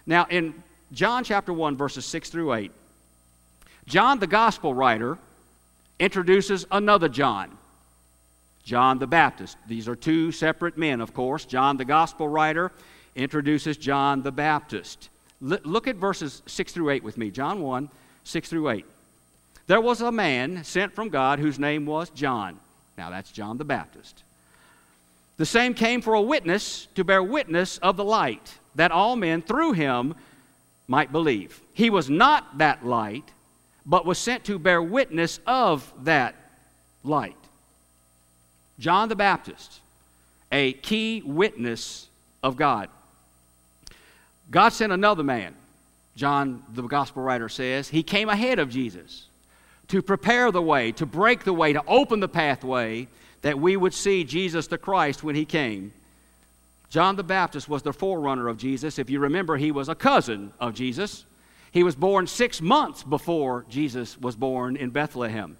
Now, 0.06 0.26
in 0.30 0.54
John 0.92 1.24
chapter 1.24 1.54
1, 1.54 1.78
verses 1.78 2.06
6 2.06 2.30
through 2.30 2.54
8, 2.54 2.72
John, 3.90 4.20
the 4.20 4.28
gospel 4.28 4.72
writer, 4.72 5.18
introduces 6.00 6.64
another 6.72 7.10
John, 7.10 7.58
John 8.64 9.00
the 9.00 9.08
Baptist. 9.08 9.58
These 9.68 9.88
are 9.88 9.96
two 9.96 10.32
separate 10.32 10.78
men, 10.78 11.02
of 11.02 11.16
course. 11.16 11.44
John, 11.44 11.76
the 11.76 11.86
gospel 11.86 12.30
writer, 12.30 12.72
introduces 13.16 13.78
John 13.78 14.22
the 14.22 14.32
Baptist. 14.32 15.10
L- 15.42 15.58
look 15.64 15.88
at 15.88 15.96
verses 15.96 16.44
6 16.46 16.72
through 16.72 16.92
8 16.92 17.04
with 17.04 17.18
me. 17.18 17.32
John 17.32 17.62
1, 17.62 17.90
6 18.26 18.50
through 18.50 18.70
8. 18.70 18.86
There 19.66 19.82
was 19.82 20.02
a 20.02 20.12
man 20.12 20.64
sent 20.64 20.94
from 20.94 21.10
God 21.10 21.40
whose 21.40 21.58
name 21.58 21.88
was 21.88 22.12
John. 22.12 22.60
Now, 22.96 23.10
that's 23.10 23.32
John 23.32 23.58
the 23.58 23.66
Baptist. 23.66 24.22
The 25.38 25.48
same 25.48 25.74
came 25.74 26.02
for 26.02 26.14
a 26.14 26.22
witness 26.22 26.88
to 26.94 27.04
bear 27.04 27.24
witness 27.24 27.80
of 27.80 27.98
the 27.98 28.04
light, 28.04 28.54
that 28.76 28.92
all 28.92 29.16
men 29.16 29.42
through 29.42 29.72
him 29.72 30.14
might 30.88 31.12
believe. 31.12 31.60
He 31.74 31.90
was 31.90 32.08
not 32.08 32.60
that 32.60 32.86
light 32.86 33.32
but 33.90 34.06
was 34.06 34.20
sent 34.20 34.44
to 34.44 34.60
bear 34.60 34.84
witness 34.84 35.40
of 35.48 35.92
that 36.04 36.36
light. 37.04 37.36
John 38.78 39.10
the 39.10 39.16
Baptist, 39.16 39.80
a 40.52 40.74
key 40.74 41.24
witness 41.26 42.08
of 42.44 42.56
God. 42.56 42.90
God 44.52 44.70
sent 44.70 44.94
another 44.94 45.24
man, 45.24 45.56
John 46.16 46.64
the 46.72 46.84
gospel 46.84 47.24
writer 47.24 47.50
says. 47.50 47.90
He 47.90 48.04
came 48.04 48.30
ahead 48.30 48.60
of 48.60 48.70
Jesus 48.70 49.26
to 49.88 50.04
prepare 50.04 50.52
the 50.52 50.62
way, 50.62 50.92
to 50.94 51.08
break 51.08 51.44
the 51.44 51.54
way, 51.54 51.74
to 51.74 51.84
open 51.88 52.20
the 52.20 52.30
pathway 52.30 53.08
that 53.42 53.60
we 53.60 53.76
would 53.76 53.96
see 53.96 54.24
Jesus 54.24 54.68
the 54.68 54.78
Christ 54.78 55.24
when 55.24 55.36
he 55.36 55.46
came. 55.46 55.94
John 56.92 57.16
the 57.16 57.24
Baptist 57.24 57.68
was 57.68 57.82
the 57.82 57.94
forerunner 57.94 58.50
of 58.50 58.58
Jesus. 58.58 59.00
If 59.00 59.10
you 59.10 59.20
remember, 59.20 59.58
he 59.58 59.72
was 59.72 59.90
a 59.90 59.96
cousin 59.96 60.54
of 60.60 60.76
Jesus. 60.76 61.26
He 61.72 61.84
was 61.84 61.96
born 61.96 62.28
six 62.28 62.62
months 62.62 63.04
before 63.04 63.66
Jesus 63.70 64.18
was 64.18 64.36
born 64.36 64.76
in 64.76 64.90
Bethlehem. 64.90 65.58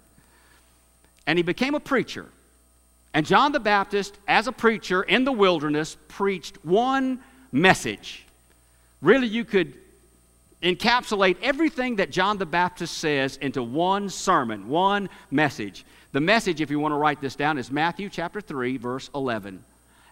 And 1.26 1.38
he 1.38 1.42
became 1.42 1.74
a 1.74 1.80
preacher. 1.80 2.26
And 3.14 3.26
John 3.26 3.52
the 3.52 3.60
Baptist, 3.60 4.18
as 4.26 4.46
a 4.46 4.52
preacher 4.52 5.02
in 5.02 5.24
the 5.24 5.32
wilderness, 5.32 5.96
preached 6.08 6.64
one 6.64 7.20
message. 7.52 8.24
Really, 9.00 9.26
you 9.26 9.44
could 9.44 9.74
encapsulate 10.62 11.36
everything 11.42 11.96
that 11.96 12.10
John 12.10 12.38
the 12.38 12.46
Baptist 12.46 12.98
says 12.98 13.36
into 13.38 13.62
one 13.62 14.08
sermon, 14.10 14.68
one 14.68 15.08
message. 15.30 15.84
The 16.12 16.20
message, 16.20 16.60
if 16.60 16.70
you 16.70 16.78
want 16.78 16.92
to 16.92 16.96
write 16.96 17.20
this 17.20 17.36
down, 17.36 17.56
is 17.56 17.70
Matthew 17.70 18.08
chapter 18.10 18.40
3, 18.40 18.76
verse 18.76 19.10
11. 19.14 19.64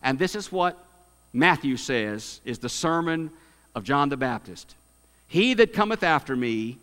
And 0.03 0.19
this 0.19 0.35
is 0.35 0.51
what 0.51 0.83
Matthew 1.33 1.77
says 1.77 2.41
is 2.45 2.59
the 2.59 2.69
sermon 2.69 3.31
of 3.75 3.85
John 3.85 4.09
the 4.09 4.17
Baptist. 4.17 4.75
He 5.29 5.55
that 5.55 5.73
cometh 5.73 6.03
after 6.03 6.35
me 6.35 6.79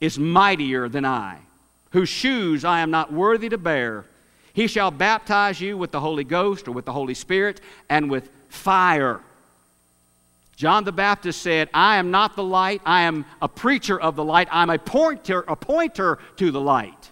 is 0.00 0.18
mightier 0.18 0.88
than 0.88 1.04
I, 1.04 1.38
whose 1.90 2.10
shoes 2.10 2.64
I 2.64 2.80
am 2.80 2.90
not 2.90 3.12
worthy 3.12 3.48
to 3.48 3.58
bear. 3.58 4.04
He 4.52 4.66
shall 4.66 4.90
baptize 4.90 5.60
you 5.60 5.76
with 5.76 5.90
the 5.90 6.00
Holy 6.00 6.24
Ghost 6.24 6.68
or 6.68 6.72
with 6.72 6.84
the 6.84 6.92
Holy 6.92 7.14
Spirit 7.14 7.60
and 7.88 8.10
with 8.10 8.30
fire. 8.48 9.20
John 10.56 10.84
the 10.84 10.92
Baptist 10.92 11.42
said, 11.42 11.68
I 11.74 11.96
am 11.96 12.10
not 12.10 12.36
the 12.36 12.44
light, 12.44 12.80
I 12.86 13.02
am 13.02 13.26
a 13.42 13.48
preacher 13.48 14.00
of 14.00 14.16
the 14.16 14.24
light, 14.24 14.48
I'm 14.50 14.70
a 14.70 14.78
pointer, 14.78 15.44
a 15.48 15.56
pointer 15.56 16.18
to 16.36 16.50
the 16.50 16.60
light. 16.60 17.10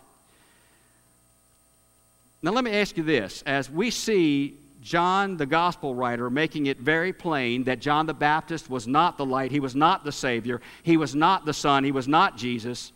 Now, 2.42 2.50
let 2.50 2.64
me 2.64 2.72
ask 2.72 2.96
you 2.98 3.02
this. 3.02 3.42
As 3.46 3.70
we 3.70 3.90
see 3.90 4.58
John, 4.84 5.38
the 5.38 5.46
gospel 5.46 5.94
writer, 5.94 6.28
making 6.28 6.66
it 6.66 6.78
very 6.78 7.14
plain 7.14 7.64
that 7.64 7.80
John 7.80 8.04
the 8.04 8.12
Baptist 8.12 8.68
was 8.68 8.86
not 8.86 9.16
the 9.16 9.24
light, 9.24 9.50
he 9.50 9.58
was 9.58 9.74
not 9.74 10.04
the 10.04 10.12
Savior, 10.12 10.60
he 10.82 10.98
was 10.98 11.14
not 11.14 11.46
the 11.46 11.54
Son, 11.54 11.84
he 11.84 11.90
was 11.90 12.06
not 12.06 12.36
Jesus. 12.36 12.92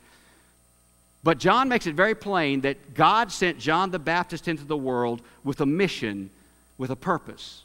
But 1.25 1.39
John 1.39 1.71
makes 1.71 1.87
it 1.87 1.95
very 1.95 2.15
plain 2.15 2.61
that 2.61 2.93
God 2.93 3.33
sent 3.33 3.59
John 3.59 3.91
the 3.91 3.99
Baptist 3.99 4.49
into 4.49 4.65
the 4.65 4.77
world 4.77 5.23
with 5.45 5.63
a 5.63 5.67
mission, 5.67 6.29
with 6.77 6.91
a 6.91 6.97
purpose. 6.97 7.63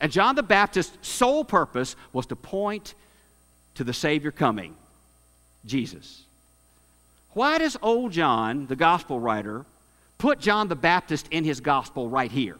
And 0.00 0.12
John 0.12 0.36
the 0.36 0.44
Baptist's 0.44 0.96
sole 1.06 1.44
purpose 1.44 1.96
was 2.12 2.26
to 2.26 2.36
point 2.36 2.94
to 3.74 3.82
the 3.82 3.92
Savior 3.92 4.30
coming, 4.30 4.76
Jesus. 5.64 6.22
Why 7.32 7.58
does 7.58 7.76
old 7.82 8.12
John, 8.12 8.68
the 8.68 8.76
gospel 8.76 9.18
writer, 9.18 9.66
put 10.16 10.38
John 10.38 10.68
the 10.68 10.76
Baptist 10.76 11.26
in 11.32 11.42
his 11.42 11.60
gospel 11.60 12.08
right 12.08 12.30
here? 12.30 12.56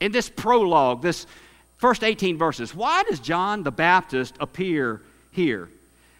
In 0.00 0.12
this 0.12 0.28
prologue, 0.28 1.02
this 1.02 1.26
first 1.78 2.04
18 2.04 2.36
verses, 2.36 2.74
why 2.74 3.02
does 3.04 3.20
John 3.20 3.62
the 3.62 3.70
Baptist 3.70 4.34
appear 4.40 5.00
here? 5.30 5.68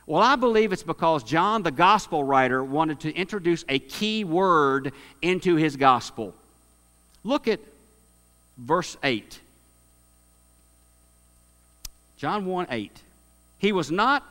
Well, 0.07 0.23
I 0.23 0.37
believe 0.37 0.73
it's 0.73 0.85
because 0.85 1.25
John, 1.25 1.63
the 1.63 1.73
gospel 1.73 2.23
writer, 2.23 2.63
wanted 2.63 3.01
to 3.01 3.15
introduce 3.15 3.65
a 3.69 3.79
key 3.79 4.23
word 4.23 4.93
into 5.21 5.57
his 5.57 5.77
gospel. 5.77 6.33
Look 7.25 7.49
at 7.49 7.59
verse 8.57 8.97
8. 9.03 9.41
John 12.17 12.47
1 12.47 12.69
8. 12.71 13.03
He 13.59 13.73
was 13.73 13.91
not 13.91 14.23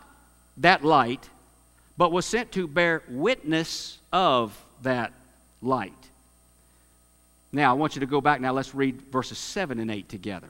that 0.58 0.84
light, 0.84 1.30
but 1.98 2.12
was 2.12 2.26
sent 2.26 2.54
to 2.54 2.67
bear 2.67 3.04
witness 3.10 4.00
of 4.13 4.58
that 4.82 5.12
light. 5.62 6.05
Now, 7.56 7.72
I 7.72 7.74
want 7.74 7.96
you 7.96 8.02
to 8.02 8.06
go 8.06 8.20
back 8.20 8.41
now. 8.41 8.52
Let's 8.52 8.76
read 8.76 9.02
verses 9.04 9.38
7 9.38 9.80
and 9.80 9.89
8 9.89 10.10
together. 10.10 10.50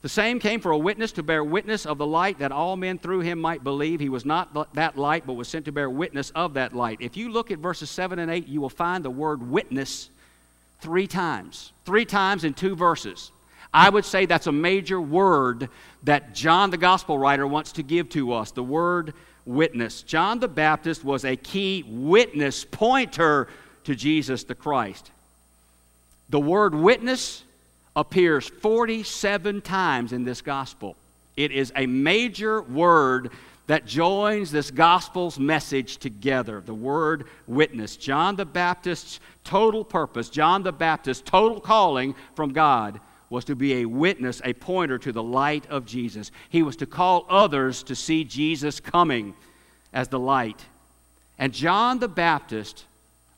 The 0.00 0.08
same 0.08 0.40
came 0.40 0.58
for 0.58 0.70
a 0.70 0.78
witness 0.78 1.12
to 1.12 1.22
bear 1.22 1.44
witness 1.44 1.84
of 1.84 1.98
the 1.98 2.06
light 2.06 2.38
that 2.38 2.50
all 2.50 2.76
men 2.76 2.96
through 2.96 3.20
him 3.20 3.38
might 3.38 3.62
believe. 3.62 4.00
He 4.00 4.08
was 4.08 4.24
not 4.24 4.72
that 4.74 4.96
light, 4.96 5.26
but 5.26 5.34
was 5.34 5.48
sent 5.48 5.66
to 5.66 5.72
bear 5.72 5.90
witness 5.90 6.30
of 6.30 6.54
that 6.54 6.74
light. 6.74 6.96
If 7.02 7.14
you 7.14 7.30
look 7.30 7.50
at 7.50 7.58
verses 7.58 7.90
7 7.90 8.18
and 8.18 8.30
8, 8.30 8.48
you 8.48 8.62
will 8.62 8.70
find 8.70 9.04
the 9.04 9.10
word 9.10 9.50
witness 9.50 10.08
three 10.80 11.06
times. 11.06 11.72
Three 11.84 12.06
times 12.06 12.44
in 12.44 12.54
two 12.54 12.74
verses. 12.74 13.32
I 13.74 13.90
would 13.90 14.06
say 14.06 14.24
that's 14.24 14.46
a 14.46 14.52
major 14.52 14.98
word 14.98 15.68
that 16.04 16.34
John, 16.34 16.70
the 16.70 16.78
gospel 16.78 17.18
writer, 17.18 17.46
wants 17.46 17.72
to 17.72 17.82
give 17.82 18.08
to 18.10 18.32
us 18.32 18.50
the 18.50 18.64
word 18.64 19.12
witness. 19.44 20.00
John 20.00 20.40
the 20.40 20.48
Baptist 20.48 21.04
was 21.04 21.26
a 21.26 21.36
key 21.36 21.84
witness 21.86 22.64
pointer 22.64 23.48
to 23.86 23.94
Jesus 23.94 24.44
the 24.44 24.54
Christ. 24.54 25.10
The 26.28 26.40
word 26.40 26.74
witness 26.74 27.44
appears 27.94 28.48
47 28.48 29.62
times 29.62 30.12
in 30.12 30.24
this 30.24 30.42
gospel. 30.42 30.96
It 31.36 31.52
is 31.52 31.72
a 31.74 31.86
major 31.86 32.62
word 32.62 33.30
that 33.68 33.86
joins 33.86 34.50
this 34.50 34.70
gospel's 34.70 35.38
message 35.38 35.98
together 35.98 36.60
the 36.64 36.74
word 36.74 37.26
witness. 37.46 37.96
John 37.96 38.36
the 38.36 38.44
Baptist's 38.44 39.20
total 39.44 39.84
purpose, 39.84 40.30
John 40.30 40.62
the 40.62 40.72
Baptist's 40.72 41.22
total 41.24 41.60
calling 41.60 42.14
from 42.34 42.52
God 42.52 43.00
was 43.28 43.44
to 43.46 43.56
be 43.56 43.74
a 43.74 43.86
witness, 43.86 44.40
a 44.44 44.52
pointer 44.52 44.98
to 44.98 45.12
the 45.12 45.22
light 45.22 45.66
of 45.68 45.86
Jesus. 45.86 46.30
He 46.48 46.62
was 46.62 46.76
to 46.76 46.86
call 46.86 47.26
others 47.28 47.82
to 47.84 47.94
see 47.96 48.22
Jesus 48.24 48.78
coming 48.78 49.34
as 49.92 50.08
the 50.08 50.18
light. 50.18 50.64
And 51.38 51.52
John 51.52 51.98
the 51.98 52.08
Baptist 52.08 52.84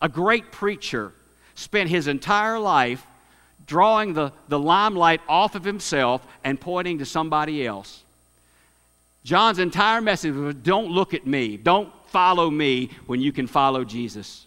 a 0.01 0.09
great 0.09 0.53
preacher, 0.53 1.13
spent 1.55 1.91
his 1.91 2.07
entire 2.07 2.59
life 2.59 3.05
drawing 3.67 4.15
the, 4.15 4.33
the 4.49 4.59
limelight 4.59 5.21
off 5.29 5.55
of 5.55 5.65
himself 5.65 6.27
and 6.43 6.61
pointing 6.61 6.99
to 6.99 7.05
somebody 7.05 7.67
else. 7.67 8.03
John's 9.25 9.59
entire 9.59 10.01
message 10.01 10.35
was 10.35 10.55
don't 10.55 10.91
look 10.91 11.15
at 11.15 11.27
me, 11.27 11.57
don't 11.57 11.93
follow 12.07 12.51
me 12.51 12.91
when 13.07 13.21
you 13.21 13.31
can 13.31 13.47
follow 13.47 13.85
Jesus. 13.85 14.47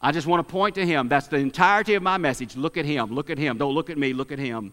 I 0.00 0.10
just 0.10 0.26
want 0.26 0.46
to 0.46 0.50
point 0.50 0.74
to 0.76 0.86
him. 0.86 1.08
That's 1.08 1.28
the 1.28 1.36
entirety 1.36 1.94
of 1.94 2.02
my 2.02 2.18
message. 2.18 2.56
Look 2.56 2.76
at 2.76 2.84
him, 2.84 3.14
look 3.14 3.30
at 3.30 3.38
him. 3.38 3.56
Don't 3.56 3.72
look 3.72 3.88
at 3.88 3.96
me, 3.96 4.12
look 4.12 4.32
at 4.32 4.38
him. 4.38 4.72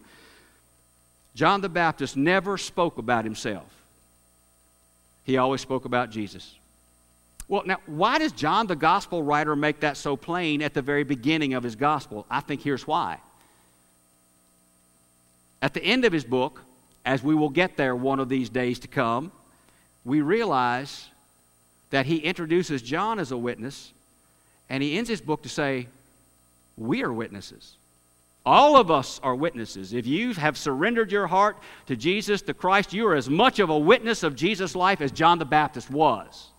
John 1.36 1.60
the 1.60 1.68
Baptist 1.68 2.16
never 2.16 2.58
spoke 2.58 2.98
about 2.98 3.24
himself, 3.24 3.68
he 5.24 5.36
always 5.36 5.60
spoke 5.60 5.84
about 5.84 6.10
Jesus. 6.10 6.56
Well, 7.50 7.64
now, 7.66 7.78
why 7.86 8.18
does 8.18 8.30
John, 8.30 8.68
the 8.68 8.76
gospel 8.76 9.24
writer, 9.24 9.56
make 9.56 9.80
that 9.80 9.96
so 9.96 10.16
plain 10.16 10.62
at 10.62 10.72
the 10.72 10.82
very 10.82 11.02
beginning 11.02 11.52
of 11.54 11.64
his 11.64 11.74
gospel? 11.74 12.24
I 12.30 12.38
think 12.38 12.62
here's 12.62 12.86
why. 12.86 13.18
At 15.60 15.74
the 15.74 15.82
end 15.82 16.04
of 16.04 16.12
his 16.12 16.22
book, 16.22 16.62
as 17.04 17.24
we 17.24 17.34
will 17.34 17.48
get 17.48 17.76
there 17.76 17.96
one 17.96 18.20
of 18.20 18.28
these 18.28 18.48
days 18.48 18.78
to 18.78 18.88
come, 18.88 19.32
we 20.04 20.20
realize 20.20 21.08
that 21.90 22.06
he 22.06 22.18
introduces 22.18 22.82
John 22.82 23.18
as 23.18 23.32
a 23.32 23.36
witness, 23.36 23.92
and 24.68 24.80
he 24.80 24.96
ends 24.96 25.10
his 25.10 25.20
book 25.20 25.42
to 25.42 25.48
say, 25.48 25.88
We 26.76 27.02
are 27.02 27.12
witnesses. 27.12 27.74
All 28.46 28.76
of 28.76 28.92
us 28.92 29.18
are 29.24 29.34
witnesses. 29.34 29.92
If 29.92 30.06
you 30.06 30.34
have 30.34 30.56
surrendered 30.56 31.10
your 31.10 31.26
heart 31.26 31.58
to 31.86 31.96
Jesus 31.96 32.42
the 32.42 32.54
Christ, 32.54 32.92
you 32.92 33.08
are 33.08 33.16
as 33.16 33.28
much 33.28 33.58
of 33.58 33.70
a 33.70 33.78
witness 33.78 34.22
of 34.22 34.36
Jesus' 34.36 34.76
life 34.76 35.00
as 35.00 35.10
John 35.10 35.40
the 35.40 35.44
Baptist 35.44 35.90
was. 35.90 36.49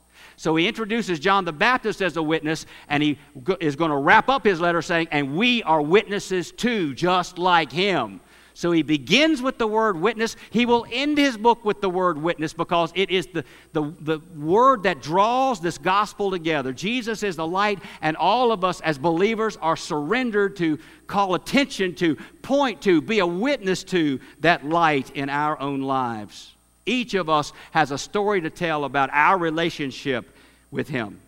So 0.41 0.55
he 0.55 0.67
introduces 0.67 1.19
John 1.19 1.45
the 1.45 1.53
Baptist 1.53 2.01
as 2.01 2.17
a 2.17 2.23
witness, 2.23 2.65
and 2.89 3.03
he 3.03 3.19
is 3.59 3.75
going 3.75 3.91
to 3.91 3.97
wrap 3.97 4.27
up 4.27 4.43
his 4.43 4.59
letter 4.59 4.81
saying, 4.81 5.09
And 5.11 5.37
we 5.37 5.61
are 5.61 5.83
witnesses 5.83 6.51
too, 6.51 6.95
just 6.95 7.37
like 7.37 7.71
him. 7.71 8.21
So 8.55 8.71
he 8.71 8.81
begins 8.81 9.43
with 9.43 9.59
the 9.59 9.67
word 9.67 10.01
witness. 10.01 10.35
He 10.49 10.65
will 10.65 10.87
end 10.91 11.19
his 11.19 11.37
book 11.37 11.63
with 11.63 11.79
the 11.79 11.91
word 11.91 12.17
witness 12.17 12.53
because 12.53 12.91
it 12.95 13.11
is 13.11 13.27
the, 13.27 13.45
the, 13.73 13.93
the 13.99 14.19
word 14.35 14.81
that 14.81 15.03
draws 15.03 15.61
this 15.61 15.77
gospel 15.77 16.31
together. 16.31 16.73
Jesus 16.73 17.21
is 17.21 17.35
the 17.35 17.45
light, 17.45 17.77
and 18.01 18.17
all 18.17 18.51
of 18.51 18.63
us 18.63 18.81
as 18.81 18.97
believers 18.97 19.57
are 19.57 19.77
surrendered 19.77 20.55
to 20.55 20.79
call 21.05 21.35
attention 21.35 21.93
to, 21.97 22.15
point 22.41 22.81
to, 22.81 22.99
be 22.99 23.19
a 23.19 23.27
witness 23.27 23.83
to 23.83 24.19
that 24.39 24.65
light 24.65 25.11
in 25.11 25.29
our 25.29 25.59
own 25.61 25.81
lives. 25.81 26.55
Each 26.85 27.13
of 27.13 27.29
us 27.29 27.53
has 27.71 27.91
a 27.91 27.97
story 27.97 28.41
to 28.41 28.49
tell 28.49 28.85
about 28.85 29.09
our 29.13 29.37
relationship 29.37 30.35
with 30.71 30.87
Him. 30.87 31.19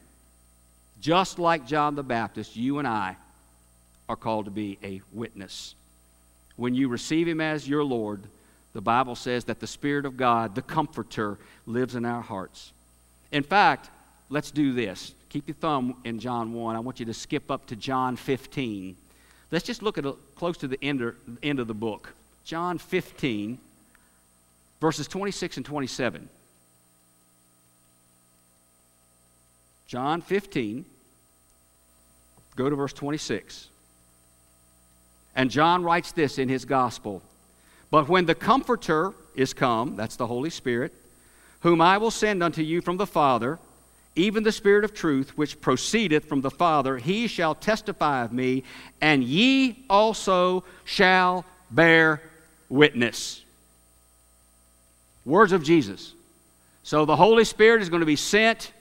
Just 1.00 1.38
like 1.38 1.68
John 1.68 1.96
the 1.96 2.04
Baptist, 2.04 2.56
you 2.56 2.80
and 2.80 2.88
I 2.88 3.18
are 4.10 4.16
called 4.16 4.46
to 4.46 4.52
be 4.52 4.78
a 4.84 5.02
witness. 5.12 5.76
When 6.56 6.74
you 6.76 6.88
receive 6.88 7.28
Him 7.28 7.42
as 7.42 7.68
your 7.68 7.84
Lord, 7.84 8.22
the 8.74 8.82
Bible 8.82 9.16
says 9.16 9.46
that 9.46 9.60
the 9.60 9.68
Spirit 9.68 10.06
of 10.06 10.18
God, 10.18 10.56
the 10.56 10.62
Comforter, 10.62 11.38
lives 11.66 11.96
in 11.96 12.06
our 12.06 12.22
hearts. 12.22 12.72
In 13.32 13.44
fact, 13.44 13.90
let's 14.30 14.52
do 14.52 14.74
this. 14.74 15.14
keep 15.30 15.48
your 15.48 15.56
thumb 15.56 15.96
in 16.04 16.20
John 16.20 16.54
1. 16.54 16.76
I 16.76 16.80
want 16.80 17.00
you 17.00 17.06
to 17.08 17.14
skip 17.14 17.50
up 17.50 17.66
to 17.68 17.76
John 17.76 18.16
15. 18.16 18.96
Let's 19.52 19.66
just 19.66 19.84
look 19.84 19.98
at 19.98 20.06
a, 20.06 20.14
close 20.36 20.58
to 20.58 20.68
the 20.68 20.84
end, 20.84 21.02
or, 21.02 21.16
end 21.42 21.60
of 21.60 21.68
the 21.68 21.74
book. 21.74 22.14
John 22.44 22.78
15, 22.78 23.58
verses 24.84 25.08
26 25.08 25.56
and 25.56 25.66
27. 25.66 26.28
John 29.88 30.22
15, 30.22 30.84
go 32.58 32.70
to 32.70 32.76
verse 32.76 32.92
26. 32.92 33.70
And 35.38 35.50
John 35.50 35.84
writes 35.84 36.12
this 36.12 36.38
in 36.38 36.50
his 36.50 36.66
gospel 36.66 37.22
But 37.92 38.10
when 38.10 38.26
the 38.26 38.36
Comforter 38.36 39.14
is 39.36 39.54
come, 39.54 39.96
that's 39.96 40.18
the 40.18 40.28
Holy 40.28 40.50
Spirit, 40.50 40.92
whom 41.62 41.80
I 41.80 41.98
will 41.98 42.12
send 42.12 42.44
unto 42.44 42.62
you 42.62 42.82
from 42.82 42.98
the 42.98 43.08
Father, 43.08 43.60
even 44.18 44.44
the 44.44 44.52
Spirit 44.52 44.84
of 44.84 44.94
truth, 44.94 45.38
which 45.38 45.62
proceedeth 45.62 46.26
from 46.26 46.42
the 46.42 46.52
Father, 46.52 46.98
he 46.98 47.28
shall 47.28 47.56
testify 47.56 48.26
of 48.26 48.34
me, 48.34 48.64
and 49.00 49.24
ye 49.24 49.86
also 49.90 50.66
shall 50.84 51.46
bear 51.72 52.22
witness. 52.68 53.43
Words 55.26 55.52
of 55.52 55.64
Jesus. 55.64 56.14
So 56.84 57.06
the 57.06 57.16
Holy 57.16 57.46
Spirit 57.46 57.82
is 57.82 57.90
going 57.90 58.02
to 58.02 58.06
be 58.06 58.16
sent 58.16 58.72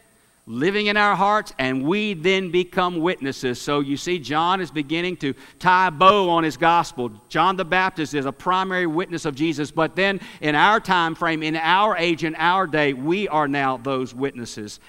living 0.46 0.86
in 0.86 0.96
our 0.96 1.14
hearts, 1.14 1.52
and 1.58 1.84
we 1.84 2.14
then 2.14 2.50
become 2.50 2.98
witnesses. 2.98 3.60
So 3.60 3.78
you 3.78 3.96
see, 3.96 4.18
John 4.18 4.60
is 4.60 4.72
beginning 4.72 5.18
to 5.18 5.34
tie 5.60 5.86
a 5.86 5.90
bow 5.92 6.30
on 6.30 6.42
his 6.42 6.56
gospel. 6.56 7.12
John 7.28 7.54
the 7.54 7.64
Baptist 7.64 8.12
is 8.12 8.26
a 8.26 8.32
primary 8.32 8.86
witness 8.86 9.24
of 9.24 9.36
Jesus, 9.36 9.70
but 9.70 9.94
then 9.94 10.20
in 10.40 10.56
our 10.56 10.80
time 10.80 11.14
frame, 11.14 11.44
in 11.44 11.54
our 11.54 11.96
age, 11.96 12.24
in 12.24 12.34
our 12.34 12.66
day, 12.66 12.92
we 12.92 13.28
are 13.28 13.46
now 13.46 13.76
those 13.76 14.12
witnesses. 14.12 14.80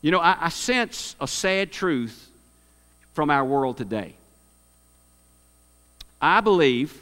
You 0.00 0.10
know, 0.10 0.18
I, 0.18 0.36
I 0.40 0.48
sense 0.48 1.14
a 1.20 1.28
sad 1.28 1.70
truth 1.70 2.28
from 3.14 3.30
our 3.30 3.44
world 3.44 3.76
today. 3.76 4.14
I 6.20 6.40
believe 6.40 7.00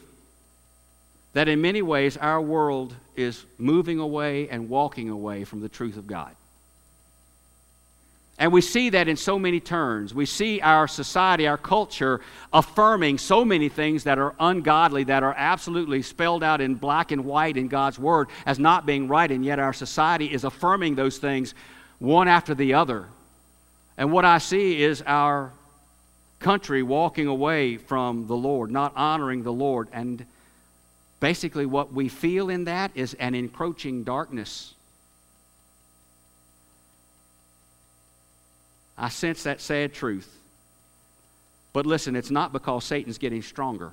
that 1.33 1.49
in 1.49 1.61
many 1.61 1.83
ways 1.83 2.17
our 2.17 2.41
world 2.41 2.95
is 3.17 3.45
moving 3.59 3.99
away 3.99 4.49
and 4.49 4.69
walking 4.69 5.09
away 5.09 5.45
from 5.45 5.61
the 5.61 5.69
truth 5.69 5.97
of 5.97 6.07
God. 6.07 6.35
And 8.41 8.53
we 8.53 8.63
see 8.63 8.89
that 8.89 9.07
in 9.07 9.19
so 9.19 9.39
many 9.39 9.61
turns. 9.61 10.15
We 10.15 10.25
see 10.25 10.63
our 10.63 10.89
society, 10.89 11.47
our 11.47 11.59
culture 11.59 12.23
affirming 12.55 13.19
so 13.19 13.45
many 13.45 13.69
things 13.69 14.05
that 14.05 14.19
are 14.19 14.35
ungodly, 14.41 15.05
that 15.05 15.23
are 15.23 15.35
absolutely 15.37 16.01
spelled 16.01 16.43
out 16.43 16.63
in 16.63 16.75
black 16.75 17.13
and 17.13 17.27
white 17.27 17.59
in 17.59 17.69
God's 17.69 17.99
Word 17.99 18.29
as 18.47 18.59
not 18.59 18.87
being 18.87 19.09
right, 19.09 19.31
and 19.31 19.45
yet 19.45 19.59
our 19.59 19.75
society 19.75 20.33
is 20.33 20.45
affirming 20.45 20.95
those 20.95 21.19
things 21.19 21.55
one 21.99 22.29
after 22.29 22.55
the 22.55 22.73
other. 22.73 23.09
And 23.99 24.11
what 24.11 24.25
I 24.25 24.39
see 24.39 24.83
is 24.83 25.03
our 25.03 25.53
country 26.39 26.83
walking 26.83 27.27
away 27.27 27.77
from 27.77 28.27
the 28.27 28.37
Lord, 28.37 28.71
not 28.71 28.95
honoring 28.97 29.43
the 29.43 29.53
Lord. 29.53 29.89
And 29.93 30.25
basically, 31.21 31.67
what 31.67 31.93
we 31.93 32.09
feel 32.09 32.51
in 32.51 32.65
that 32.65 32.91
is 32.95 33.15
an 33.15 33.35
encroaching 33.35 34.03
darkness 34.03 34.75
I 39.01 39.09
sense 39.09 39.43
that 39.45 39.63
sad 39.63 39.95
truth. 39.95 40.29
But 41.73 41.87
listen, 41.87 42.15
it's 42.15 42.31
not 42.31 42.53
because 42.53 42.85
Satan's 42.85 43.17
getting 43.17 43.41
stronger. 43.41 43.93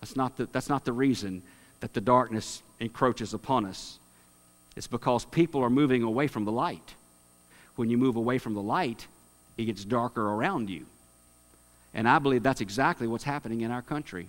That's 0.00 0.14
not 0.14 0.36
the, 0.36 0.46
that's 0.46 0.68
not 0.68 0.84
the 0.84 0.92
reason 0.92 1.42
that 1.80 1.92
the 1.92 2.00
darkness 2.00 2.62
encroaches 2.78 3.34
upon 3.34 3.66
us. 3.66 3.98
It's 4.76 4.86
because 4.86 5.24
people 5.24 5.62
are 5.62 5.70
moving 5.70 6.04
away 6.04 6.28
from 6.28 6.44
the 6.44 6.52
light. 6.52 6.94
When 7.74 7.90
you 7.90 7.98
move 7.98 8.14
away 8.14 8.38
from 8.38 8.54
the 8.54 8.62
light, 8.62 9.08
it 9.56 9.64
gets 9.64 9.84
darker 9.84 10.22
around 10.22 10.70
you. 10.70 10.86
And 11.92 12.08
I 12.08 12.20
believe 12.20 12.44
that's 12.44 12.60
exactly 12.60 13.08
what's 13.08 13.24
happening 13.24 13.62
in 13.62 13.72
our 13.72 13.82
country. 13.82 14.28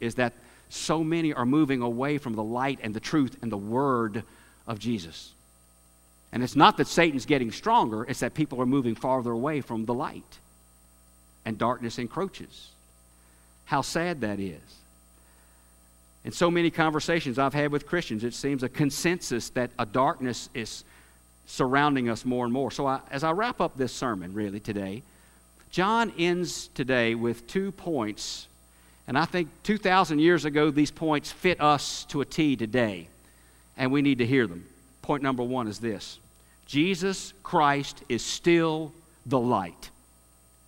Is 0.00 0.14
that 0.14 0.32
so 0.72 1.04
many 1.04 1.34
are 1.34 1.44
moving 1.44 1.82
away 1.82 2.18
from 2.18 2.34
the 2.34 2.42
light 2.42 2.78
and 2.82 2.94
the 2.94 3.00
truth 3.00 3.36
and 3.42 3.52
the 3.52 3.58
word 3.58 4.24
of 4.66 4.78
Jesus. 4.78 5.32
And 6.32 6.42
it's 6.42 6.56
not 6.56 6.78
that 6.78 6.86
Satan's 6.86 7.26
getting 7.26 7.52
stronger, 7.52 8.04
it's 8.04 8.20
that 8.20 8.32
people 8.34 8.60
are 8.60 8.66
moving 8.66 8.94
farther 8.94 9.30
away 9.30 9.60
from 9.60 9.84
the 9.84 9.92
light. 9.92 10.38
And 11.44 11.58
darkness 11.58 11.98
encroaches. 11.98 12.70
How 13.66 13.82
sad 13.82 14.22
that 14.22 14.40
is. 14.40 14.60
In 16.24 16.32
so 16.32 16.50
many 16.50 16.70
conversations 16.70 17.38
I've 17.38 17.52
had 17.52 17.72
with 17.72 17.86
Christians, 17.86 18.24
it 18.24 18.32
seems 18.32 18.62
a 18.62 18.68
consensus 18.68 19.50
that 19.50 19.70
a 19.78 19.84
darkness 19.84 20.48
is 20.54 20.84
surrounding 21.46 22.08
us 22.08 22.24
more 22.24 22.44
and 22.44 22.52
more. 22.52 22.70
So, 22.70 22.86
I, 22.86 23.00
as 23.10 23.24
I 23.24 23.32
wrap 23.32 23.60
up 23.60 23.76
this 23.76 23.92
sermon, 23.92 24.32
really, 24.32 24.60
today, 24.60 25.02
John 25.70 26.12
ends 26.16 26.68
today 26.68 27.14
with 27.14 27.46
two 27.46 27.72
points. 27.72 28.46
And 29.06 29.18
I 29.18 29.24
think 29.24 29.48
2,000 29.64 30.18
years 30.18 30.44
ago, 30.44 30.70
these 30.70 30.90
points 30.90 31.32
fit 31.32 31.60
us 31.60 32.04
to 32.06 32.20
a 32.20 32.24
T 32.24 32.56
today. 32.56 33.08
And 33.76 33.90
we 33.90 34.02
need 34.02 34.18
to 34.18 34.26
hear 34.26 34.46
them. 34.46 34.66
Point 35.02 35.22
number 35.22 35.42
one 35.42 35.66
is 35.66 35.78
this 35.78 36.18
Jesus 36.66 37.32
Christ 37.42 38.02
is 38.08 38.22
still 38.22 38.92
the 39.26 39.40
light. 39.40 39.90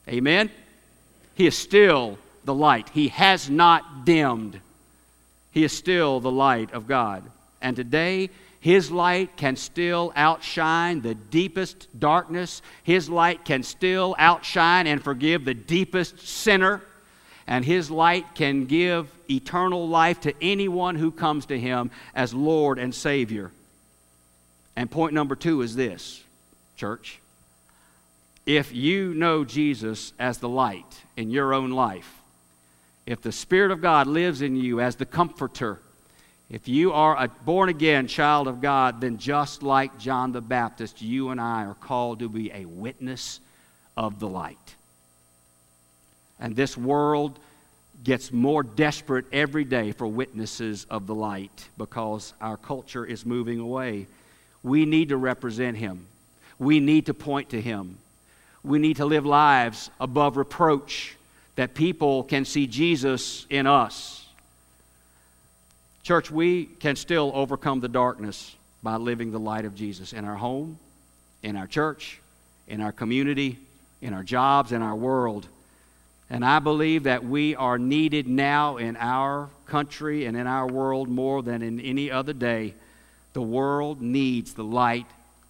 Amen? 0.08 0.50
He 1.34 1.46
is 1.46 1.56
still 1.56 2.18
the 2.44 2.54
light. 2.54 2.88
He 2.90 3.08
has 3.08 3.48
not 3.48 4.04
dimmed. 4.04 4.60
He 5.50 5.64
is 5.64 5.72
still 5.72 6.20
the 6.20 6.30
light 6.30 6.72
of 6.72 6.86
God. 6.86 7.22
And 7.62 7.76
today, 7.76 8.30
His 8.60 8.90
light 8.90 9.36
can 9.36 9.56
still 9.56 10.12
outshine 10.14 11.00
the 11.00 11.14
deepest 11.14 11.88
darkness. 11.98 12.60
His 12.82 13.08
light 13.08 13.44
can 13.44 13.62
still 13.62 14.14
outshine 14.18 14.86
and 14.86 15.02
forgive 15.02 15.44
the 15.44 15.54
deepest 15.54 16.20
sinner. 16.20 16.82
And 17.46 17.64
His 17.64 17.90
light 17.90 18.34
can 18.34 18.66
give 18.66 19.08
eternal 19.30 19.88
life 19.88 20.20
to 20.22 20.34
anyone 20.40 20.96
who 20.96 21.10
comes 21.10 21.46
to 21.46 21.58
Him 21.58 21.90
as 22.14 22.32
Lord 22.32 22.78
and 22.78 22.94
Savior. 22.94 23.50
And 24.76 24.90
point 24.90 25.14
number 25.14 25.36
two 25.36 25.62
is 25.62 25.76
this, 25.76 26.22
church. 26.76 27.20
If 28.46 28.74
you 28.74 29.14
know 29.14 29.44
Jesus 29.44 30.12
as 30.18 30.38
the 30.38 30.48
light 30.48 31.02
in 31.16 31.30
your 31.30 31.54
own 31.54 31.70
life, 31.70 32.20
if 33.06 33.20
the 33.20 33.32
Spirit 33.32 33.70
of 33.70 33.80
God 33.80 34.06
lives 34.06 34.42
in 34.42 34.56
you 34.56 34.80
as 34.80 34.96
the 34.96 35.06
comforter, 35.06 35.80
if 36.50 36.68
you 36.68 36.92
are 36.92 37.16
a 37.16 37.28
born 37.28 37.68
again 37.68 38.06
child 38.06 38.48
of 38.48 38.60
God, 38.60 39.00
then 39.00 39.18
just 39.18 39.62
like 39.62 39.98
John 39.98 40.32
the 40.32 40.40
Baptist, 40.40 41.00
you 41.00 41.30
and 41.30 41.40
I 41.40 41.64
are 41.64 41.74
called 41.74 42.18
to 42.18 42.28
be 42.28 42.52
a 42.52 42.64
witness 42.66 43.40
of 43.96 44.20
the 44.20 44.28
light. 44.28 44.73
And 46.40 46.54
this 46.56 46.76
world 46.76 47.38
gets 48.02 48.32
more 48.32 48.62
desperate 48.62 49.24
every 49.32 49.64
day 49.64 49.92
for 49.92 50.06
witnesses 50.06 50.86
of 50.90 51.06
the 51.06 51.14
light 51.14 51.68
because 51.78 52.34
our 52.40 52.56
culture 52.56 53.04
is 53.04 53.24
moving 53.24 53.60
away 53.60 54.06
we 54.64 54.86
need 54.86 55.10
to 55.10 55.16
represent 55.16 55.76
Him. 55.76 56.06
We 56.58 56.80
need 56.80 57.06
to 57.06 57.14
point 57.14 57.50
to 57.50 57.60
Him. 57.60 57.98
We 58.64 58.80
need 58.80 58.96
to 58.96 59.04
live 59.04 59.26
lives 59.26 59.90
above 60.00 60.36
reproach 60.36 61.16
that 61.54 61.74
people 61.74 62.24
can 62.24 62.44
see 62.44 62.66
Jesus 62.66 63.46
in 63.50 63.66
us. 63.68 64.26
Church, 66.02 66.30
we 66.30 66.64
can 66.64 66.96
still 66.96 67.30
overcome 67.34 67.80
the 67.80 67.88
darkness 67.88 68.56
by 68.82 68.96
living 68.96 69.30
the 69.30 69.38
light 69.38 69.64
of 69.64 69.74
Jesus 69.74 70.12
in 70.12 70.24
our 70.24 70.34
home, 70.34 70.78
in 71.42 71.56
our 71.56 71.66
church, 71.66 72.20
in 72.66 72.80
our 72.80 72.92
community, 72.92 73.58
in 74.00 74.14
our 74.14 74.22
jobs, 74.22 74.72
in 74.72 74.82
our 74.82 74.96
world. 74.96 75.46
And 76.30 76.44
I 76.44 76.58
believe 76.58 77.04
that 77.04 77.24
we 77.24 77.54
are 77.54 77.78
needed 77.78 78.26
now 78.26 78.78
in 78.78 78.96
our 78.96 79.48
country 79.66 80.24
and 80.26 80.36
in 80.36 80.46
our 80.46 80.66
world 80.66 81.08
more 81.08 81.42
than 81.42 81.62
in 81.62 81.80
any 81.80 82.10
other 82.10 82.32
day 82.32 82.74
the 83.34 83.42
world 83.42 84.00
needs 84.00 84.54
the 84.54 84.64
light 84.64 85.06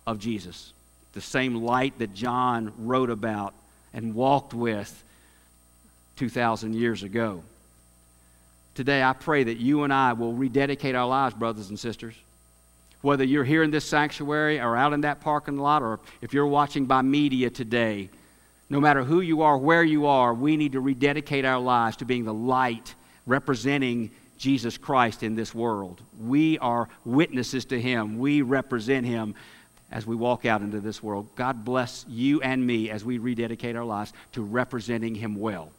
of 0.06 0.18
Jesus, 0.18 0.72
the 1.12 1.20
same 1.20 1.54
light 1.54 1.98
that 1.98 2.14
John 2.14 2.72
wrote 2.78 3.10
about 3.10 3.54
and 3.92 4.14
walked 4.14 4.54
with 4.54 5.04
2,000 6.16 6.74
years 6.74 7.02
ago. 7.02 7.42
Today, 8.74 9.02
I 9.02 9.12
pray 9.12 9.44
that 9.44 9.58
you 9.58 9.84
and 9.84 9.92
I 9.92 10.14
will 10.14 10.32
rededicate 10.32 10.96
our 10.96 11.06
lives, 11.06 11.34
brothers 11.34 11.68
and 11.68 11.78
sisters. 11.78 12.14
Whether 13.02 13.22
you're 13.22 13.44
here 13.44 13.62
in 13.62 13.70
this 13.70 13.84
sanctuary 13.84 14.58
or 14.58 14.76
out 14.76 14.94
in 14.94 15.02
that 15.02 15.20
parking 15.20 15.58
lot, 15.58 15.82
or 15.82 16.00
if 16.22 16.32
you're 16.32 16.46
watching 16.46 16.86
by 16.86 17.02
media 17.02 17.50
today, 17.50 18.08
no 18.70 18.80
matter 18.80 19.04
who 19.04 19.20
you 19.20 19.42
are, 19.42 19.58
where 19.58 19.84
you 19.84 20.06
are, 20.06 20.32
we 20.32 20.56
need 20.56 20.72
to 20.72 20.80
rededicate 20.80 21.44
our 21.44 21.60
lives 21.60 21.98
to 21.98 22.04
being 22.04 22.24
the 22.24 22.34
light 22.34 22.94
representing 23.26 24.10
Jesus 24.38 24.76
Christ 24.76 25.22
in 25.22 25.34
this 25.34 25.54
world. 25.54 26.02
We 26.20 26.58
are 26.58 26.88
witnesses 27.04 27.64
to 27.66 27.80
Him. 27.80 28.18
We 28.18 28.42
represent 28.42 29.06
Him 29.06 29.34
as 29.90 30.06
we 30.06 30.16
walk 30.16 30.44
out 30.44 30.62
into 30.62 30.80
this 30.80 31.02
world. 31.02 31.28
God 31.36 31.64
bless 31.64 32.04
you 32.08 32.40
and 32.42 32.66
me 32.66 32.90
as 32.90 33.04
we 33.04 33.18
rededicate 33.18 33.76
our 33.76 33.84
lives 33.84 34.12
to 34.32 34.42
representing 34.42 35.14
Him 35.14 35.36
well 35.36 35.70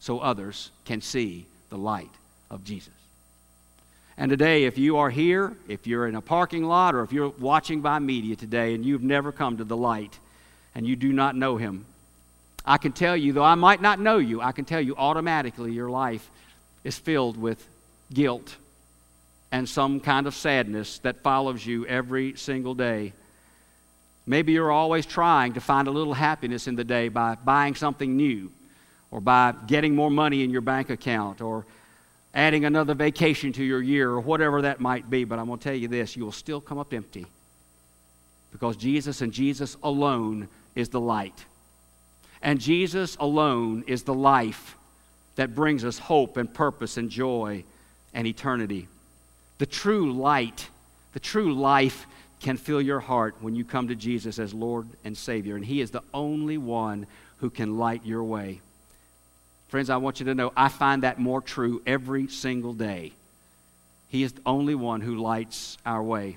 so 0.00 0.18
others 0.18 0.70
can 0.84 1.00
see 1.00 1.46
the 1.70 1.78
light 1.78 2.10
of 2.50 2.64
Jesus. 2.64 2.92
And 4.16 4.30
today, 4.30 4.64
if 4.64 4.78
you 4.78 4.98
are 4.98 5.10
here, 5.10 5.56
if 5.68 5.86
you're 5.86 6.06
in 6.06 6.14
a 6.14 6.20
parking 6.20 6.64
lot, 6.64 6.94
or 6.94 7.02
if 7.02 7.12
you're 7.12 7.30
watching 7.30 7.80
by 7.80 7.98
media 7.98 8.36
today 8.36 8.74
and 8.74 8.84
you've 8.84 9.02
never 9.02 9.32
come 9.32 9.56
to 9.56 9.64
the 9.64 9.76
light 9.76 10.18
and 10.74 10.86
you 10.86 10.94
do 10.94 11.12
not 11.12 11.36
know 11.36 11.56
Him. 11.56 11.86
I 12.64 12.78
can 12.78 12.92
tell 12.92 13.16
you, 13.16 13.32
though 13.32 13.44
I 13.44 13.56
might 13.56 13.82
not 13.82 14.00
know 14.00 14.18
you, 14.18 14.40
I 14.40 14.52
can 14.52 14.64
tell 14.64 14.80
you 14.80 14.96
automatically 14.96 15.72
your 15.72 15.90
life 15.90 16.28
is 16.82 16.96
filled 16.96 17.36
with 17.36 17.66
guilt 18.12 18.56
and 19.52 19.68
some 19.68 20.00
kind 20.00 20.26
of 20.26 20.34
sadness 20.34 20.98
that 20.98 21.22
follows 21.22 21.64
you 21.64 21.86
every 21.86 22.36
single 22.36 22.74
day. 22.74 23.12
Maybe 24.26 24.52
you're 24.52 24.72
always 24.72 25.04
trying 25.04 25.52
to 25.52 25.60
find 25.60 25.86
a 25.86 25.90
little 25.90 26.14
happiness 26.14 26.66
in 26.66 26.76
the 26.76 26.84
day 26.84 27.08
by 27.08 27.36
buying 27.36 27.74
something 27.74 28.16
new, 28.16 28.50
or 29.10 29.20
by 29.20 29.54
getting 29.66 29.94
more 29.94 30.10
money 30.10 30.42
in 30.42 30.50
your 30.50 30.62
bank 30.62 30.90
account, 30.90 31.40
or 31.40 31.66
adding 32.34 32.64
another 32.64 32.94
vacation 32.94 33.52
to 33.52 33.62
your 33.62 33.82
year, 33.82 34.10
or 34.10 34.20
whatever 34.20 34.62
that 34.62 34.80
might 34.80 35.08
be. 35.10 35.24
But 35.24 35.38
I'm 35.38 35.46
going 35.46 35.58
to 35.58 35.64
tell 35.64 35.74
you 35.74 35.88
this 35.88 36.16
you 36.16 36.24
will 36.24 36.32
still 36.32 36.60
come 36.60 36.78
up 36.78 36.94
empty 36.94 37.26
because 38.50 38.76
Jesus 38.76 39.20
and 39.20 39.32
Jesus 39.32 39.76
alone 39.82 40.48
is 40.74 40.88
the 40.88 41.00
light. 41.00 41.44
And 42.44 42.60
Jesus 42.60 43.16
alone 43.18 43.84
is 43.86 44.02
the 44.02 44.14
life 44.14 44.76
that 45.36 45.54
brings 45.54 45.82
us 45.82 45.98
hope 45.98 46.36
and 46.36 46.52
purpose 46.52 46.98
and 46.98 47.08
joy 47.08 47.64
and 48.12 48.26
eternity. 48.26 48.86
The 49.56 49.66
true 49.66 50.12
light, 50.12 50.68
the 51.14 51.20
true 51.20 51.54
life 51.54 52.06
can 52.40 52.58
fill 52.58 52.82
your 52.82 53.00
heart 53.00 53.36
when 53.40 53.54
you 53.54 53.64
come 53.64 53.88
to 53.88 53.94
Jesus 53.94 54.38
as 54.38 54.52
Lord 54.52 54.86
and 55.04 55.16
Savior. 55.16 55.56
And 55.56 55.64
He 55.64 55.80
is 55.80 55.90
the 55.90 56.02
only 56.12 56.58
one 56.58 57.06
who 57.38 57.48
can 57.48 57.78
light 57.78 58.04
your 58.04 58.22
way. 58.22 58.60
Friends, 59.68 59.88
I 59.88 59.96
want 59.96 60.20
you 60.20 60.26
to 60.26 60.34
know 60.34 60.52
I 60.54 60.68
find 60.68 61.02
that 61.02 61.18
more 61.18 61.40
true 61.40 61.80
every 61.86 62.28
single 62.28 62.74
day. 62.74 63.12
He 64.10 64.22
is 64.22 64.34
the 64.34 64.42
only 64.44 64.74
one 64.74 65.00
who 65.00 65.16
lights 65.16 65.78
our 65.86 66.02
way. 66.02 66.36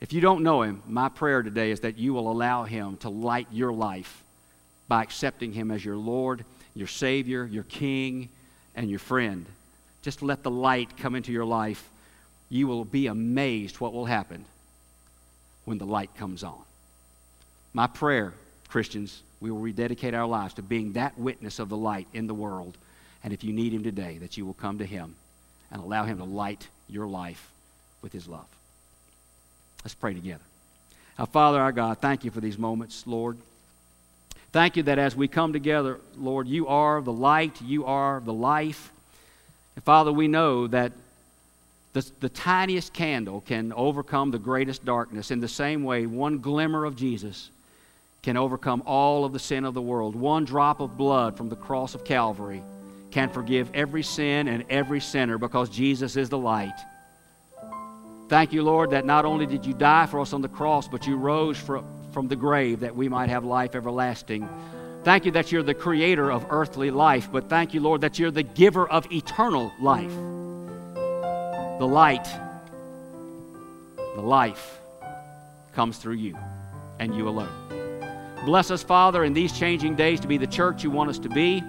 If 0.00 0.12
you 0.12 0.20
don't 0.20 0.44
know 0.44 0.62
Him, 0.62 0.80
my 0.86 1.08
prayer 1.08 1.42
today 1.42 1.72
is 1.72 1.80
that 1.80 1.98
you 1.98 2.14
will 2.14 2.30
allow 2.30 2.62
Him 2.62 2.98
to 2.98 3.08
light 3.08 3.48
your 3.50 3.72
life 3.72 4.21
by 4.92 5.02
accepting 5.02 5.54
Him 5.54 5.70
as 5.70 5.82
your 5.82 5.96
Lord, 5.96 6.44
your 6.74 6.86
Savior, 6.86 7.46
your 7.46 7.62
King, 7.62 8.28
and 8.74 8.90
your 8.90 8.98
friend. 8.98 9.46
Just 10.02 10.20
let 10.20 10.42
the 10.42 10.50
light 10.50 10.98
come 10.98 11.14
into 11.14 11.32
your 11.32 11.46
life. 11.46 11.88
You 12.50 12.66
will 12.66 12.84
be 12.84 13.06
amazed 13.06 13.80
what 13.80 13.94
will 13.94 14.04
happen 14.04 14.44
when 15.64 15.78
the 15.78 15.86
light 15.86 16.14
comes 16.18 16.44
on. 16.44 16.60
My 17.72 17.86
prayer, 17.86 18.34
Christians, 18.68 19.22
we 19.40 19.50
will 19.50 19.60
rededicate 19.60 20.12
our 20.12 20.26
lives 20.26 20.52
to 20.54 20.62
being 20.62 20.92
that 20.92 21.18
witness 21.18 21.58
of 21.58 21.70
the 21.70 21.76
light 21.78 22.06
in 22.12 22.26
the 22.26 22.34
world. 22.34 22.76
And 23.24 23.32
if 23.32 23.42
you 23.42 23.54
need 23.54 23.72
Him 23.72 23.84
today, 23.84 24.18
that 24.18 24.36
you 24.36 24.44
will 24.44 24.52
come 24.52 24.76
to 24.76 24.84
Him 24.84 25.14
and 25.70 25.82
allow 25.82 26.04
Him 26.04 26.18
to 26.18 26.24
light 26.24 26.68
your 26.86 27.06
life 27.06 27.50
with 28.02 28.12
His 28.12 28.28
love. 28.28 28.44
Let's 29.84 29.94
pray 29.94 30.12
together. 30.12 30.44
Our 31.18 31.24
Father, 31.24 31.62
our 31.62 31.72
God, 31.72 31.96
thank 32.02 32.26
you 32.26 32.30
for 32.30 32.42
these 32.42 32.58
moments, 32.58 33.06
Lord. 33.06 33.38
Thank 34.52 34.76
you 34.76 34.82
that 34.84 34.98
as 34.98 35.16
we 35.16 35.28
come 35.28 35.54
together, 35.54 35.98
Lord, 36.16 36.46
you 36.46 36.66
are 36.66 37.00
the 37.00 37.12
light, 37.12 37.62
you 37.62 37.86
are 37.86 38.20
the 38.20 38.34
life. 38.34 38.92
And 39.76 39.84
Father, 39.84 40.12
we 40.12 40.28
know 40.28 40.66
that 40.66 40.92
the, 41.94 42.08
the 42.20 42.28
tiniest 42.28 42.92
candle 42.92 43.40
can 43.40 43.72
overcome 43.72 44.30
the 44.30 44.38
greatest 44.38 44.84
darkness. 44.84 45.30
In 45.30 45.40
the 45.40 45.48
same 45.48 45.84
way, 45.84 46.06
one 46.06 46.38
glimmer 46.38 46.84
of 46.84 46.96
Jesus 46.96 47.50
can 48.22 48.36
overcome 48.36 48.82
all 48.86 49.24
of 49.24 49.32
the 49.32 49.38
sin 49.38 49.64
of 49.64 49.74
the 49.74 49.82
world. 49.82 50.14
One 50.14 50.44
drop 50.44 50.80
of 50.80 50.96
blood 50.96 51.36
from 51.36 51.48
the 51.48 51.56
cross 51.56 51.94
of 51.94 52.04
Calvary 52.04 52.62
can 53.10 53.30
forgive 53.30 53.70
every 53.74 54.02
sin 54.02 54.48
and 54.48 54.64
every 54.70 55.00
sinner 55.00 55.38
because 55.38 55.68
Jesus 55.70 56.16
is 56.16 56.28
the 56.28 56.38
light. 56.38 56.78
Thank 58.28 58.52
you, 58.52 58.62
Lord, 58.62 58.90
that 58.90 59.04
not 59.04 59.24
only 59.24 59.44
did 59.44 59.66
you 59.66 59.74
die 59.74 60.06
for 60.06 60.20
us 60.20 60.32
on 60.32 60.40
the 60.40 60.48
cross, 60.48 60.88
but 60.88 61.06
you 61.06 61.16
rose 61.16 61.58
for, 61.58 61.84
from 62.12 62.28
the 62.28 62.36
grave 62.36 62.80
that 62.80 62.94
we 62.94 63.08
might 63.08 63.30
have 63.30 63.44
life 63.44 63.74
everlasting. 63.74 64.48
Thank 65.04 65.24
you 65.24 65.32
that 65.32 65.50
you're 65.50 65.62
the 65.62 65.74
creator 65.74 66.30
of 66.30 66.46
earthly 66.50 66.90
life, 66.90 67.28
but 67.32 67.48
thank 67.48 67.74
you, 67.74 67.80
Lord, 67.80 68.02
that 68.02 68.18
you're 68.18 68.30
the 68.30 68.42
giver 68.42 68.88
of 68.88 69.10
eternal 69.10 69.72
life 69.80 70.12
the 71.82 71.88
light, 71.88 72.28
the 74.14 74.22
life 74.22 74.78
comes 75.74 75.98
through 75.98 76.14
you 76.14 76.38
and 77.00 77.12
you 77.12 77.28
alone. 77.28 77.50
Bless 78.44 78.70
us, 78.70 78.84
Father, 78.84 79.24
in 79.24 79.32
these 79.32 79.58
changing 79.58 79.96
days 79.96 80.20
to 80.20 80.28
be 80.28 80.38
the 80.38 80.46
church 80.46 80.84
you 80.84 80.92
want 80.92 81.10
us 81.10 81.18
to 81.18 81.28
be. 81.28 81.60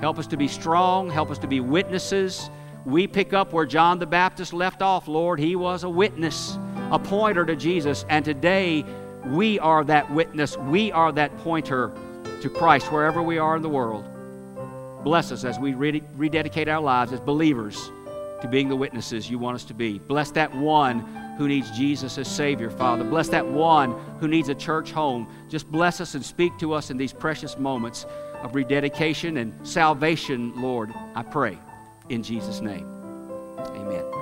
Help 0.00 0.20
us 0.20 0.28
to 0.28 0.36
be 0.36 0.46
strong. 0.46 1.10
Help 1.10 1.28
us 1.28 1.38
to 1.38 1.48
be 1.48 1.58
witnesses. 1.58 2.50
We 2.84 3.08
pick 3.08 3.32
up 3.32 3.52
where 3.52 3.66
John 3.66 3.98
the 3.98 4.06
Baptist 4.06 4.52
left 4.52 4.80
off, 4.80 5.08
Lord. 5.08 5.40
He 5.40 5.56
was 5.56 5.82
a 5.82 5.90
witness, 5.90 6.56
a 6.92 7.00
pointer 7.00 7.44
to 7.44 7.56
Jesus. 7.56 8.04
And 8.08 8.24
today, 8.24 8.84
we 9.26 9.58
are 9.58 9.84
that 9.84 10.10
witness. 10.12 10.56
We 10.56 10.92
are 10.92 11.12
that 11.12 11.36
pointer 11.38 11.92
to 12.40 12.50
Christ 12.50 12.90
wherever 12.90 13.22
we 13.22 13.38
are 13.38 13.56
in 13.56 13.62
the 13.62 13.68
world. 13.68 14.04
Bless 15.04 15.32
us 15.32 15.44
as 15.44 15.58
we 15.58 15.74
rededicate 15.74 16.68
our 16.68 16.80
lives 16.80 17.12
as 17.12 17.20
believers 17.20 17.90
to 18.40 18.48
being 18.48 18.68
the 18.68 18.76
witnesses 18.76 19.30
you 19.30 19.38
want 19.38 19.54
us 19.54 19.64
to 19.64 19.74
be. 19.74 19.98
Bless 19.98 20.30
that 20.32 20.54
one 20.54 21.00
who 21.38 21.48
needs 21.48 21.70
Jesus 21.70 22.18
as 22.18 22.28
Savior, 22.28 22.70
Father. 22.70 23.04
Bless 23.04 23.28
that 23.28 23.46
one 23.46 23.92
who 24.20 24.28
needs 24.28 24.48
a 24.48 24.54
church 24.54 24.92
home. 24.92 25.26
Just 25.48 25.70
bless 25.70 26.00
us 26.00 26.14
and 26.14 26.24
speak 26.24 26.56
to 26.58 26.72
us 26.72 26.90
in 26.90 26.96
these 26.96 27.12
precious 27.12 27.58
moments 27.58 28.04
of 28.42 28.54
rededication 28.54 29.38
and 29.38 29.54
salvation, 29.66 30.60
Lord, 30.60 30.92
I 31.14 31.22
pray. 31.22 31.58
In 32.08 32.22
Jesus' 32.22 32.60
name, 32.60 32.86
amen. 33.58 34.21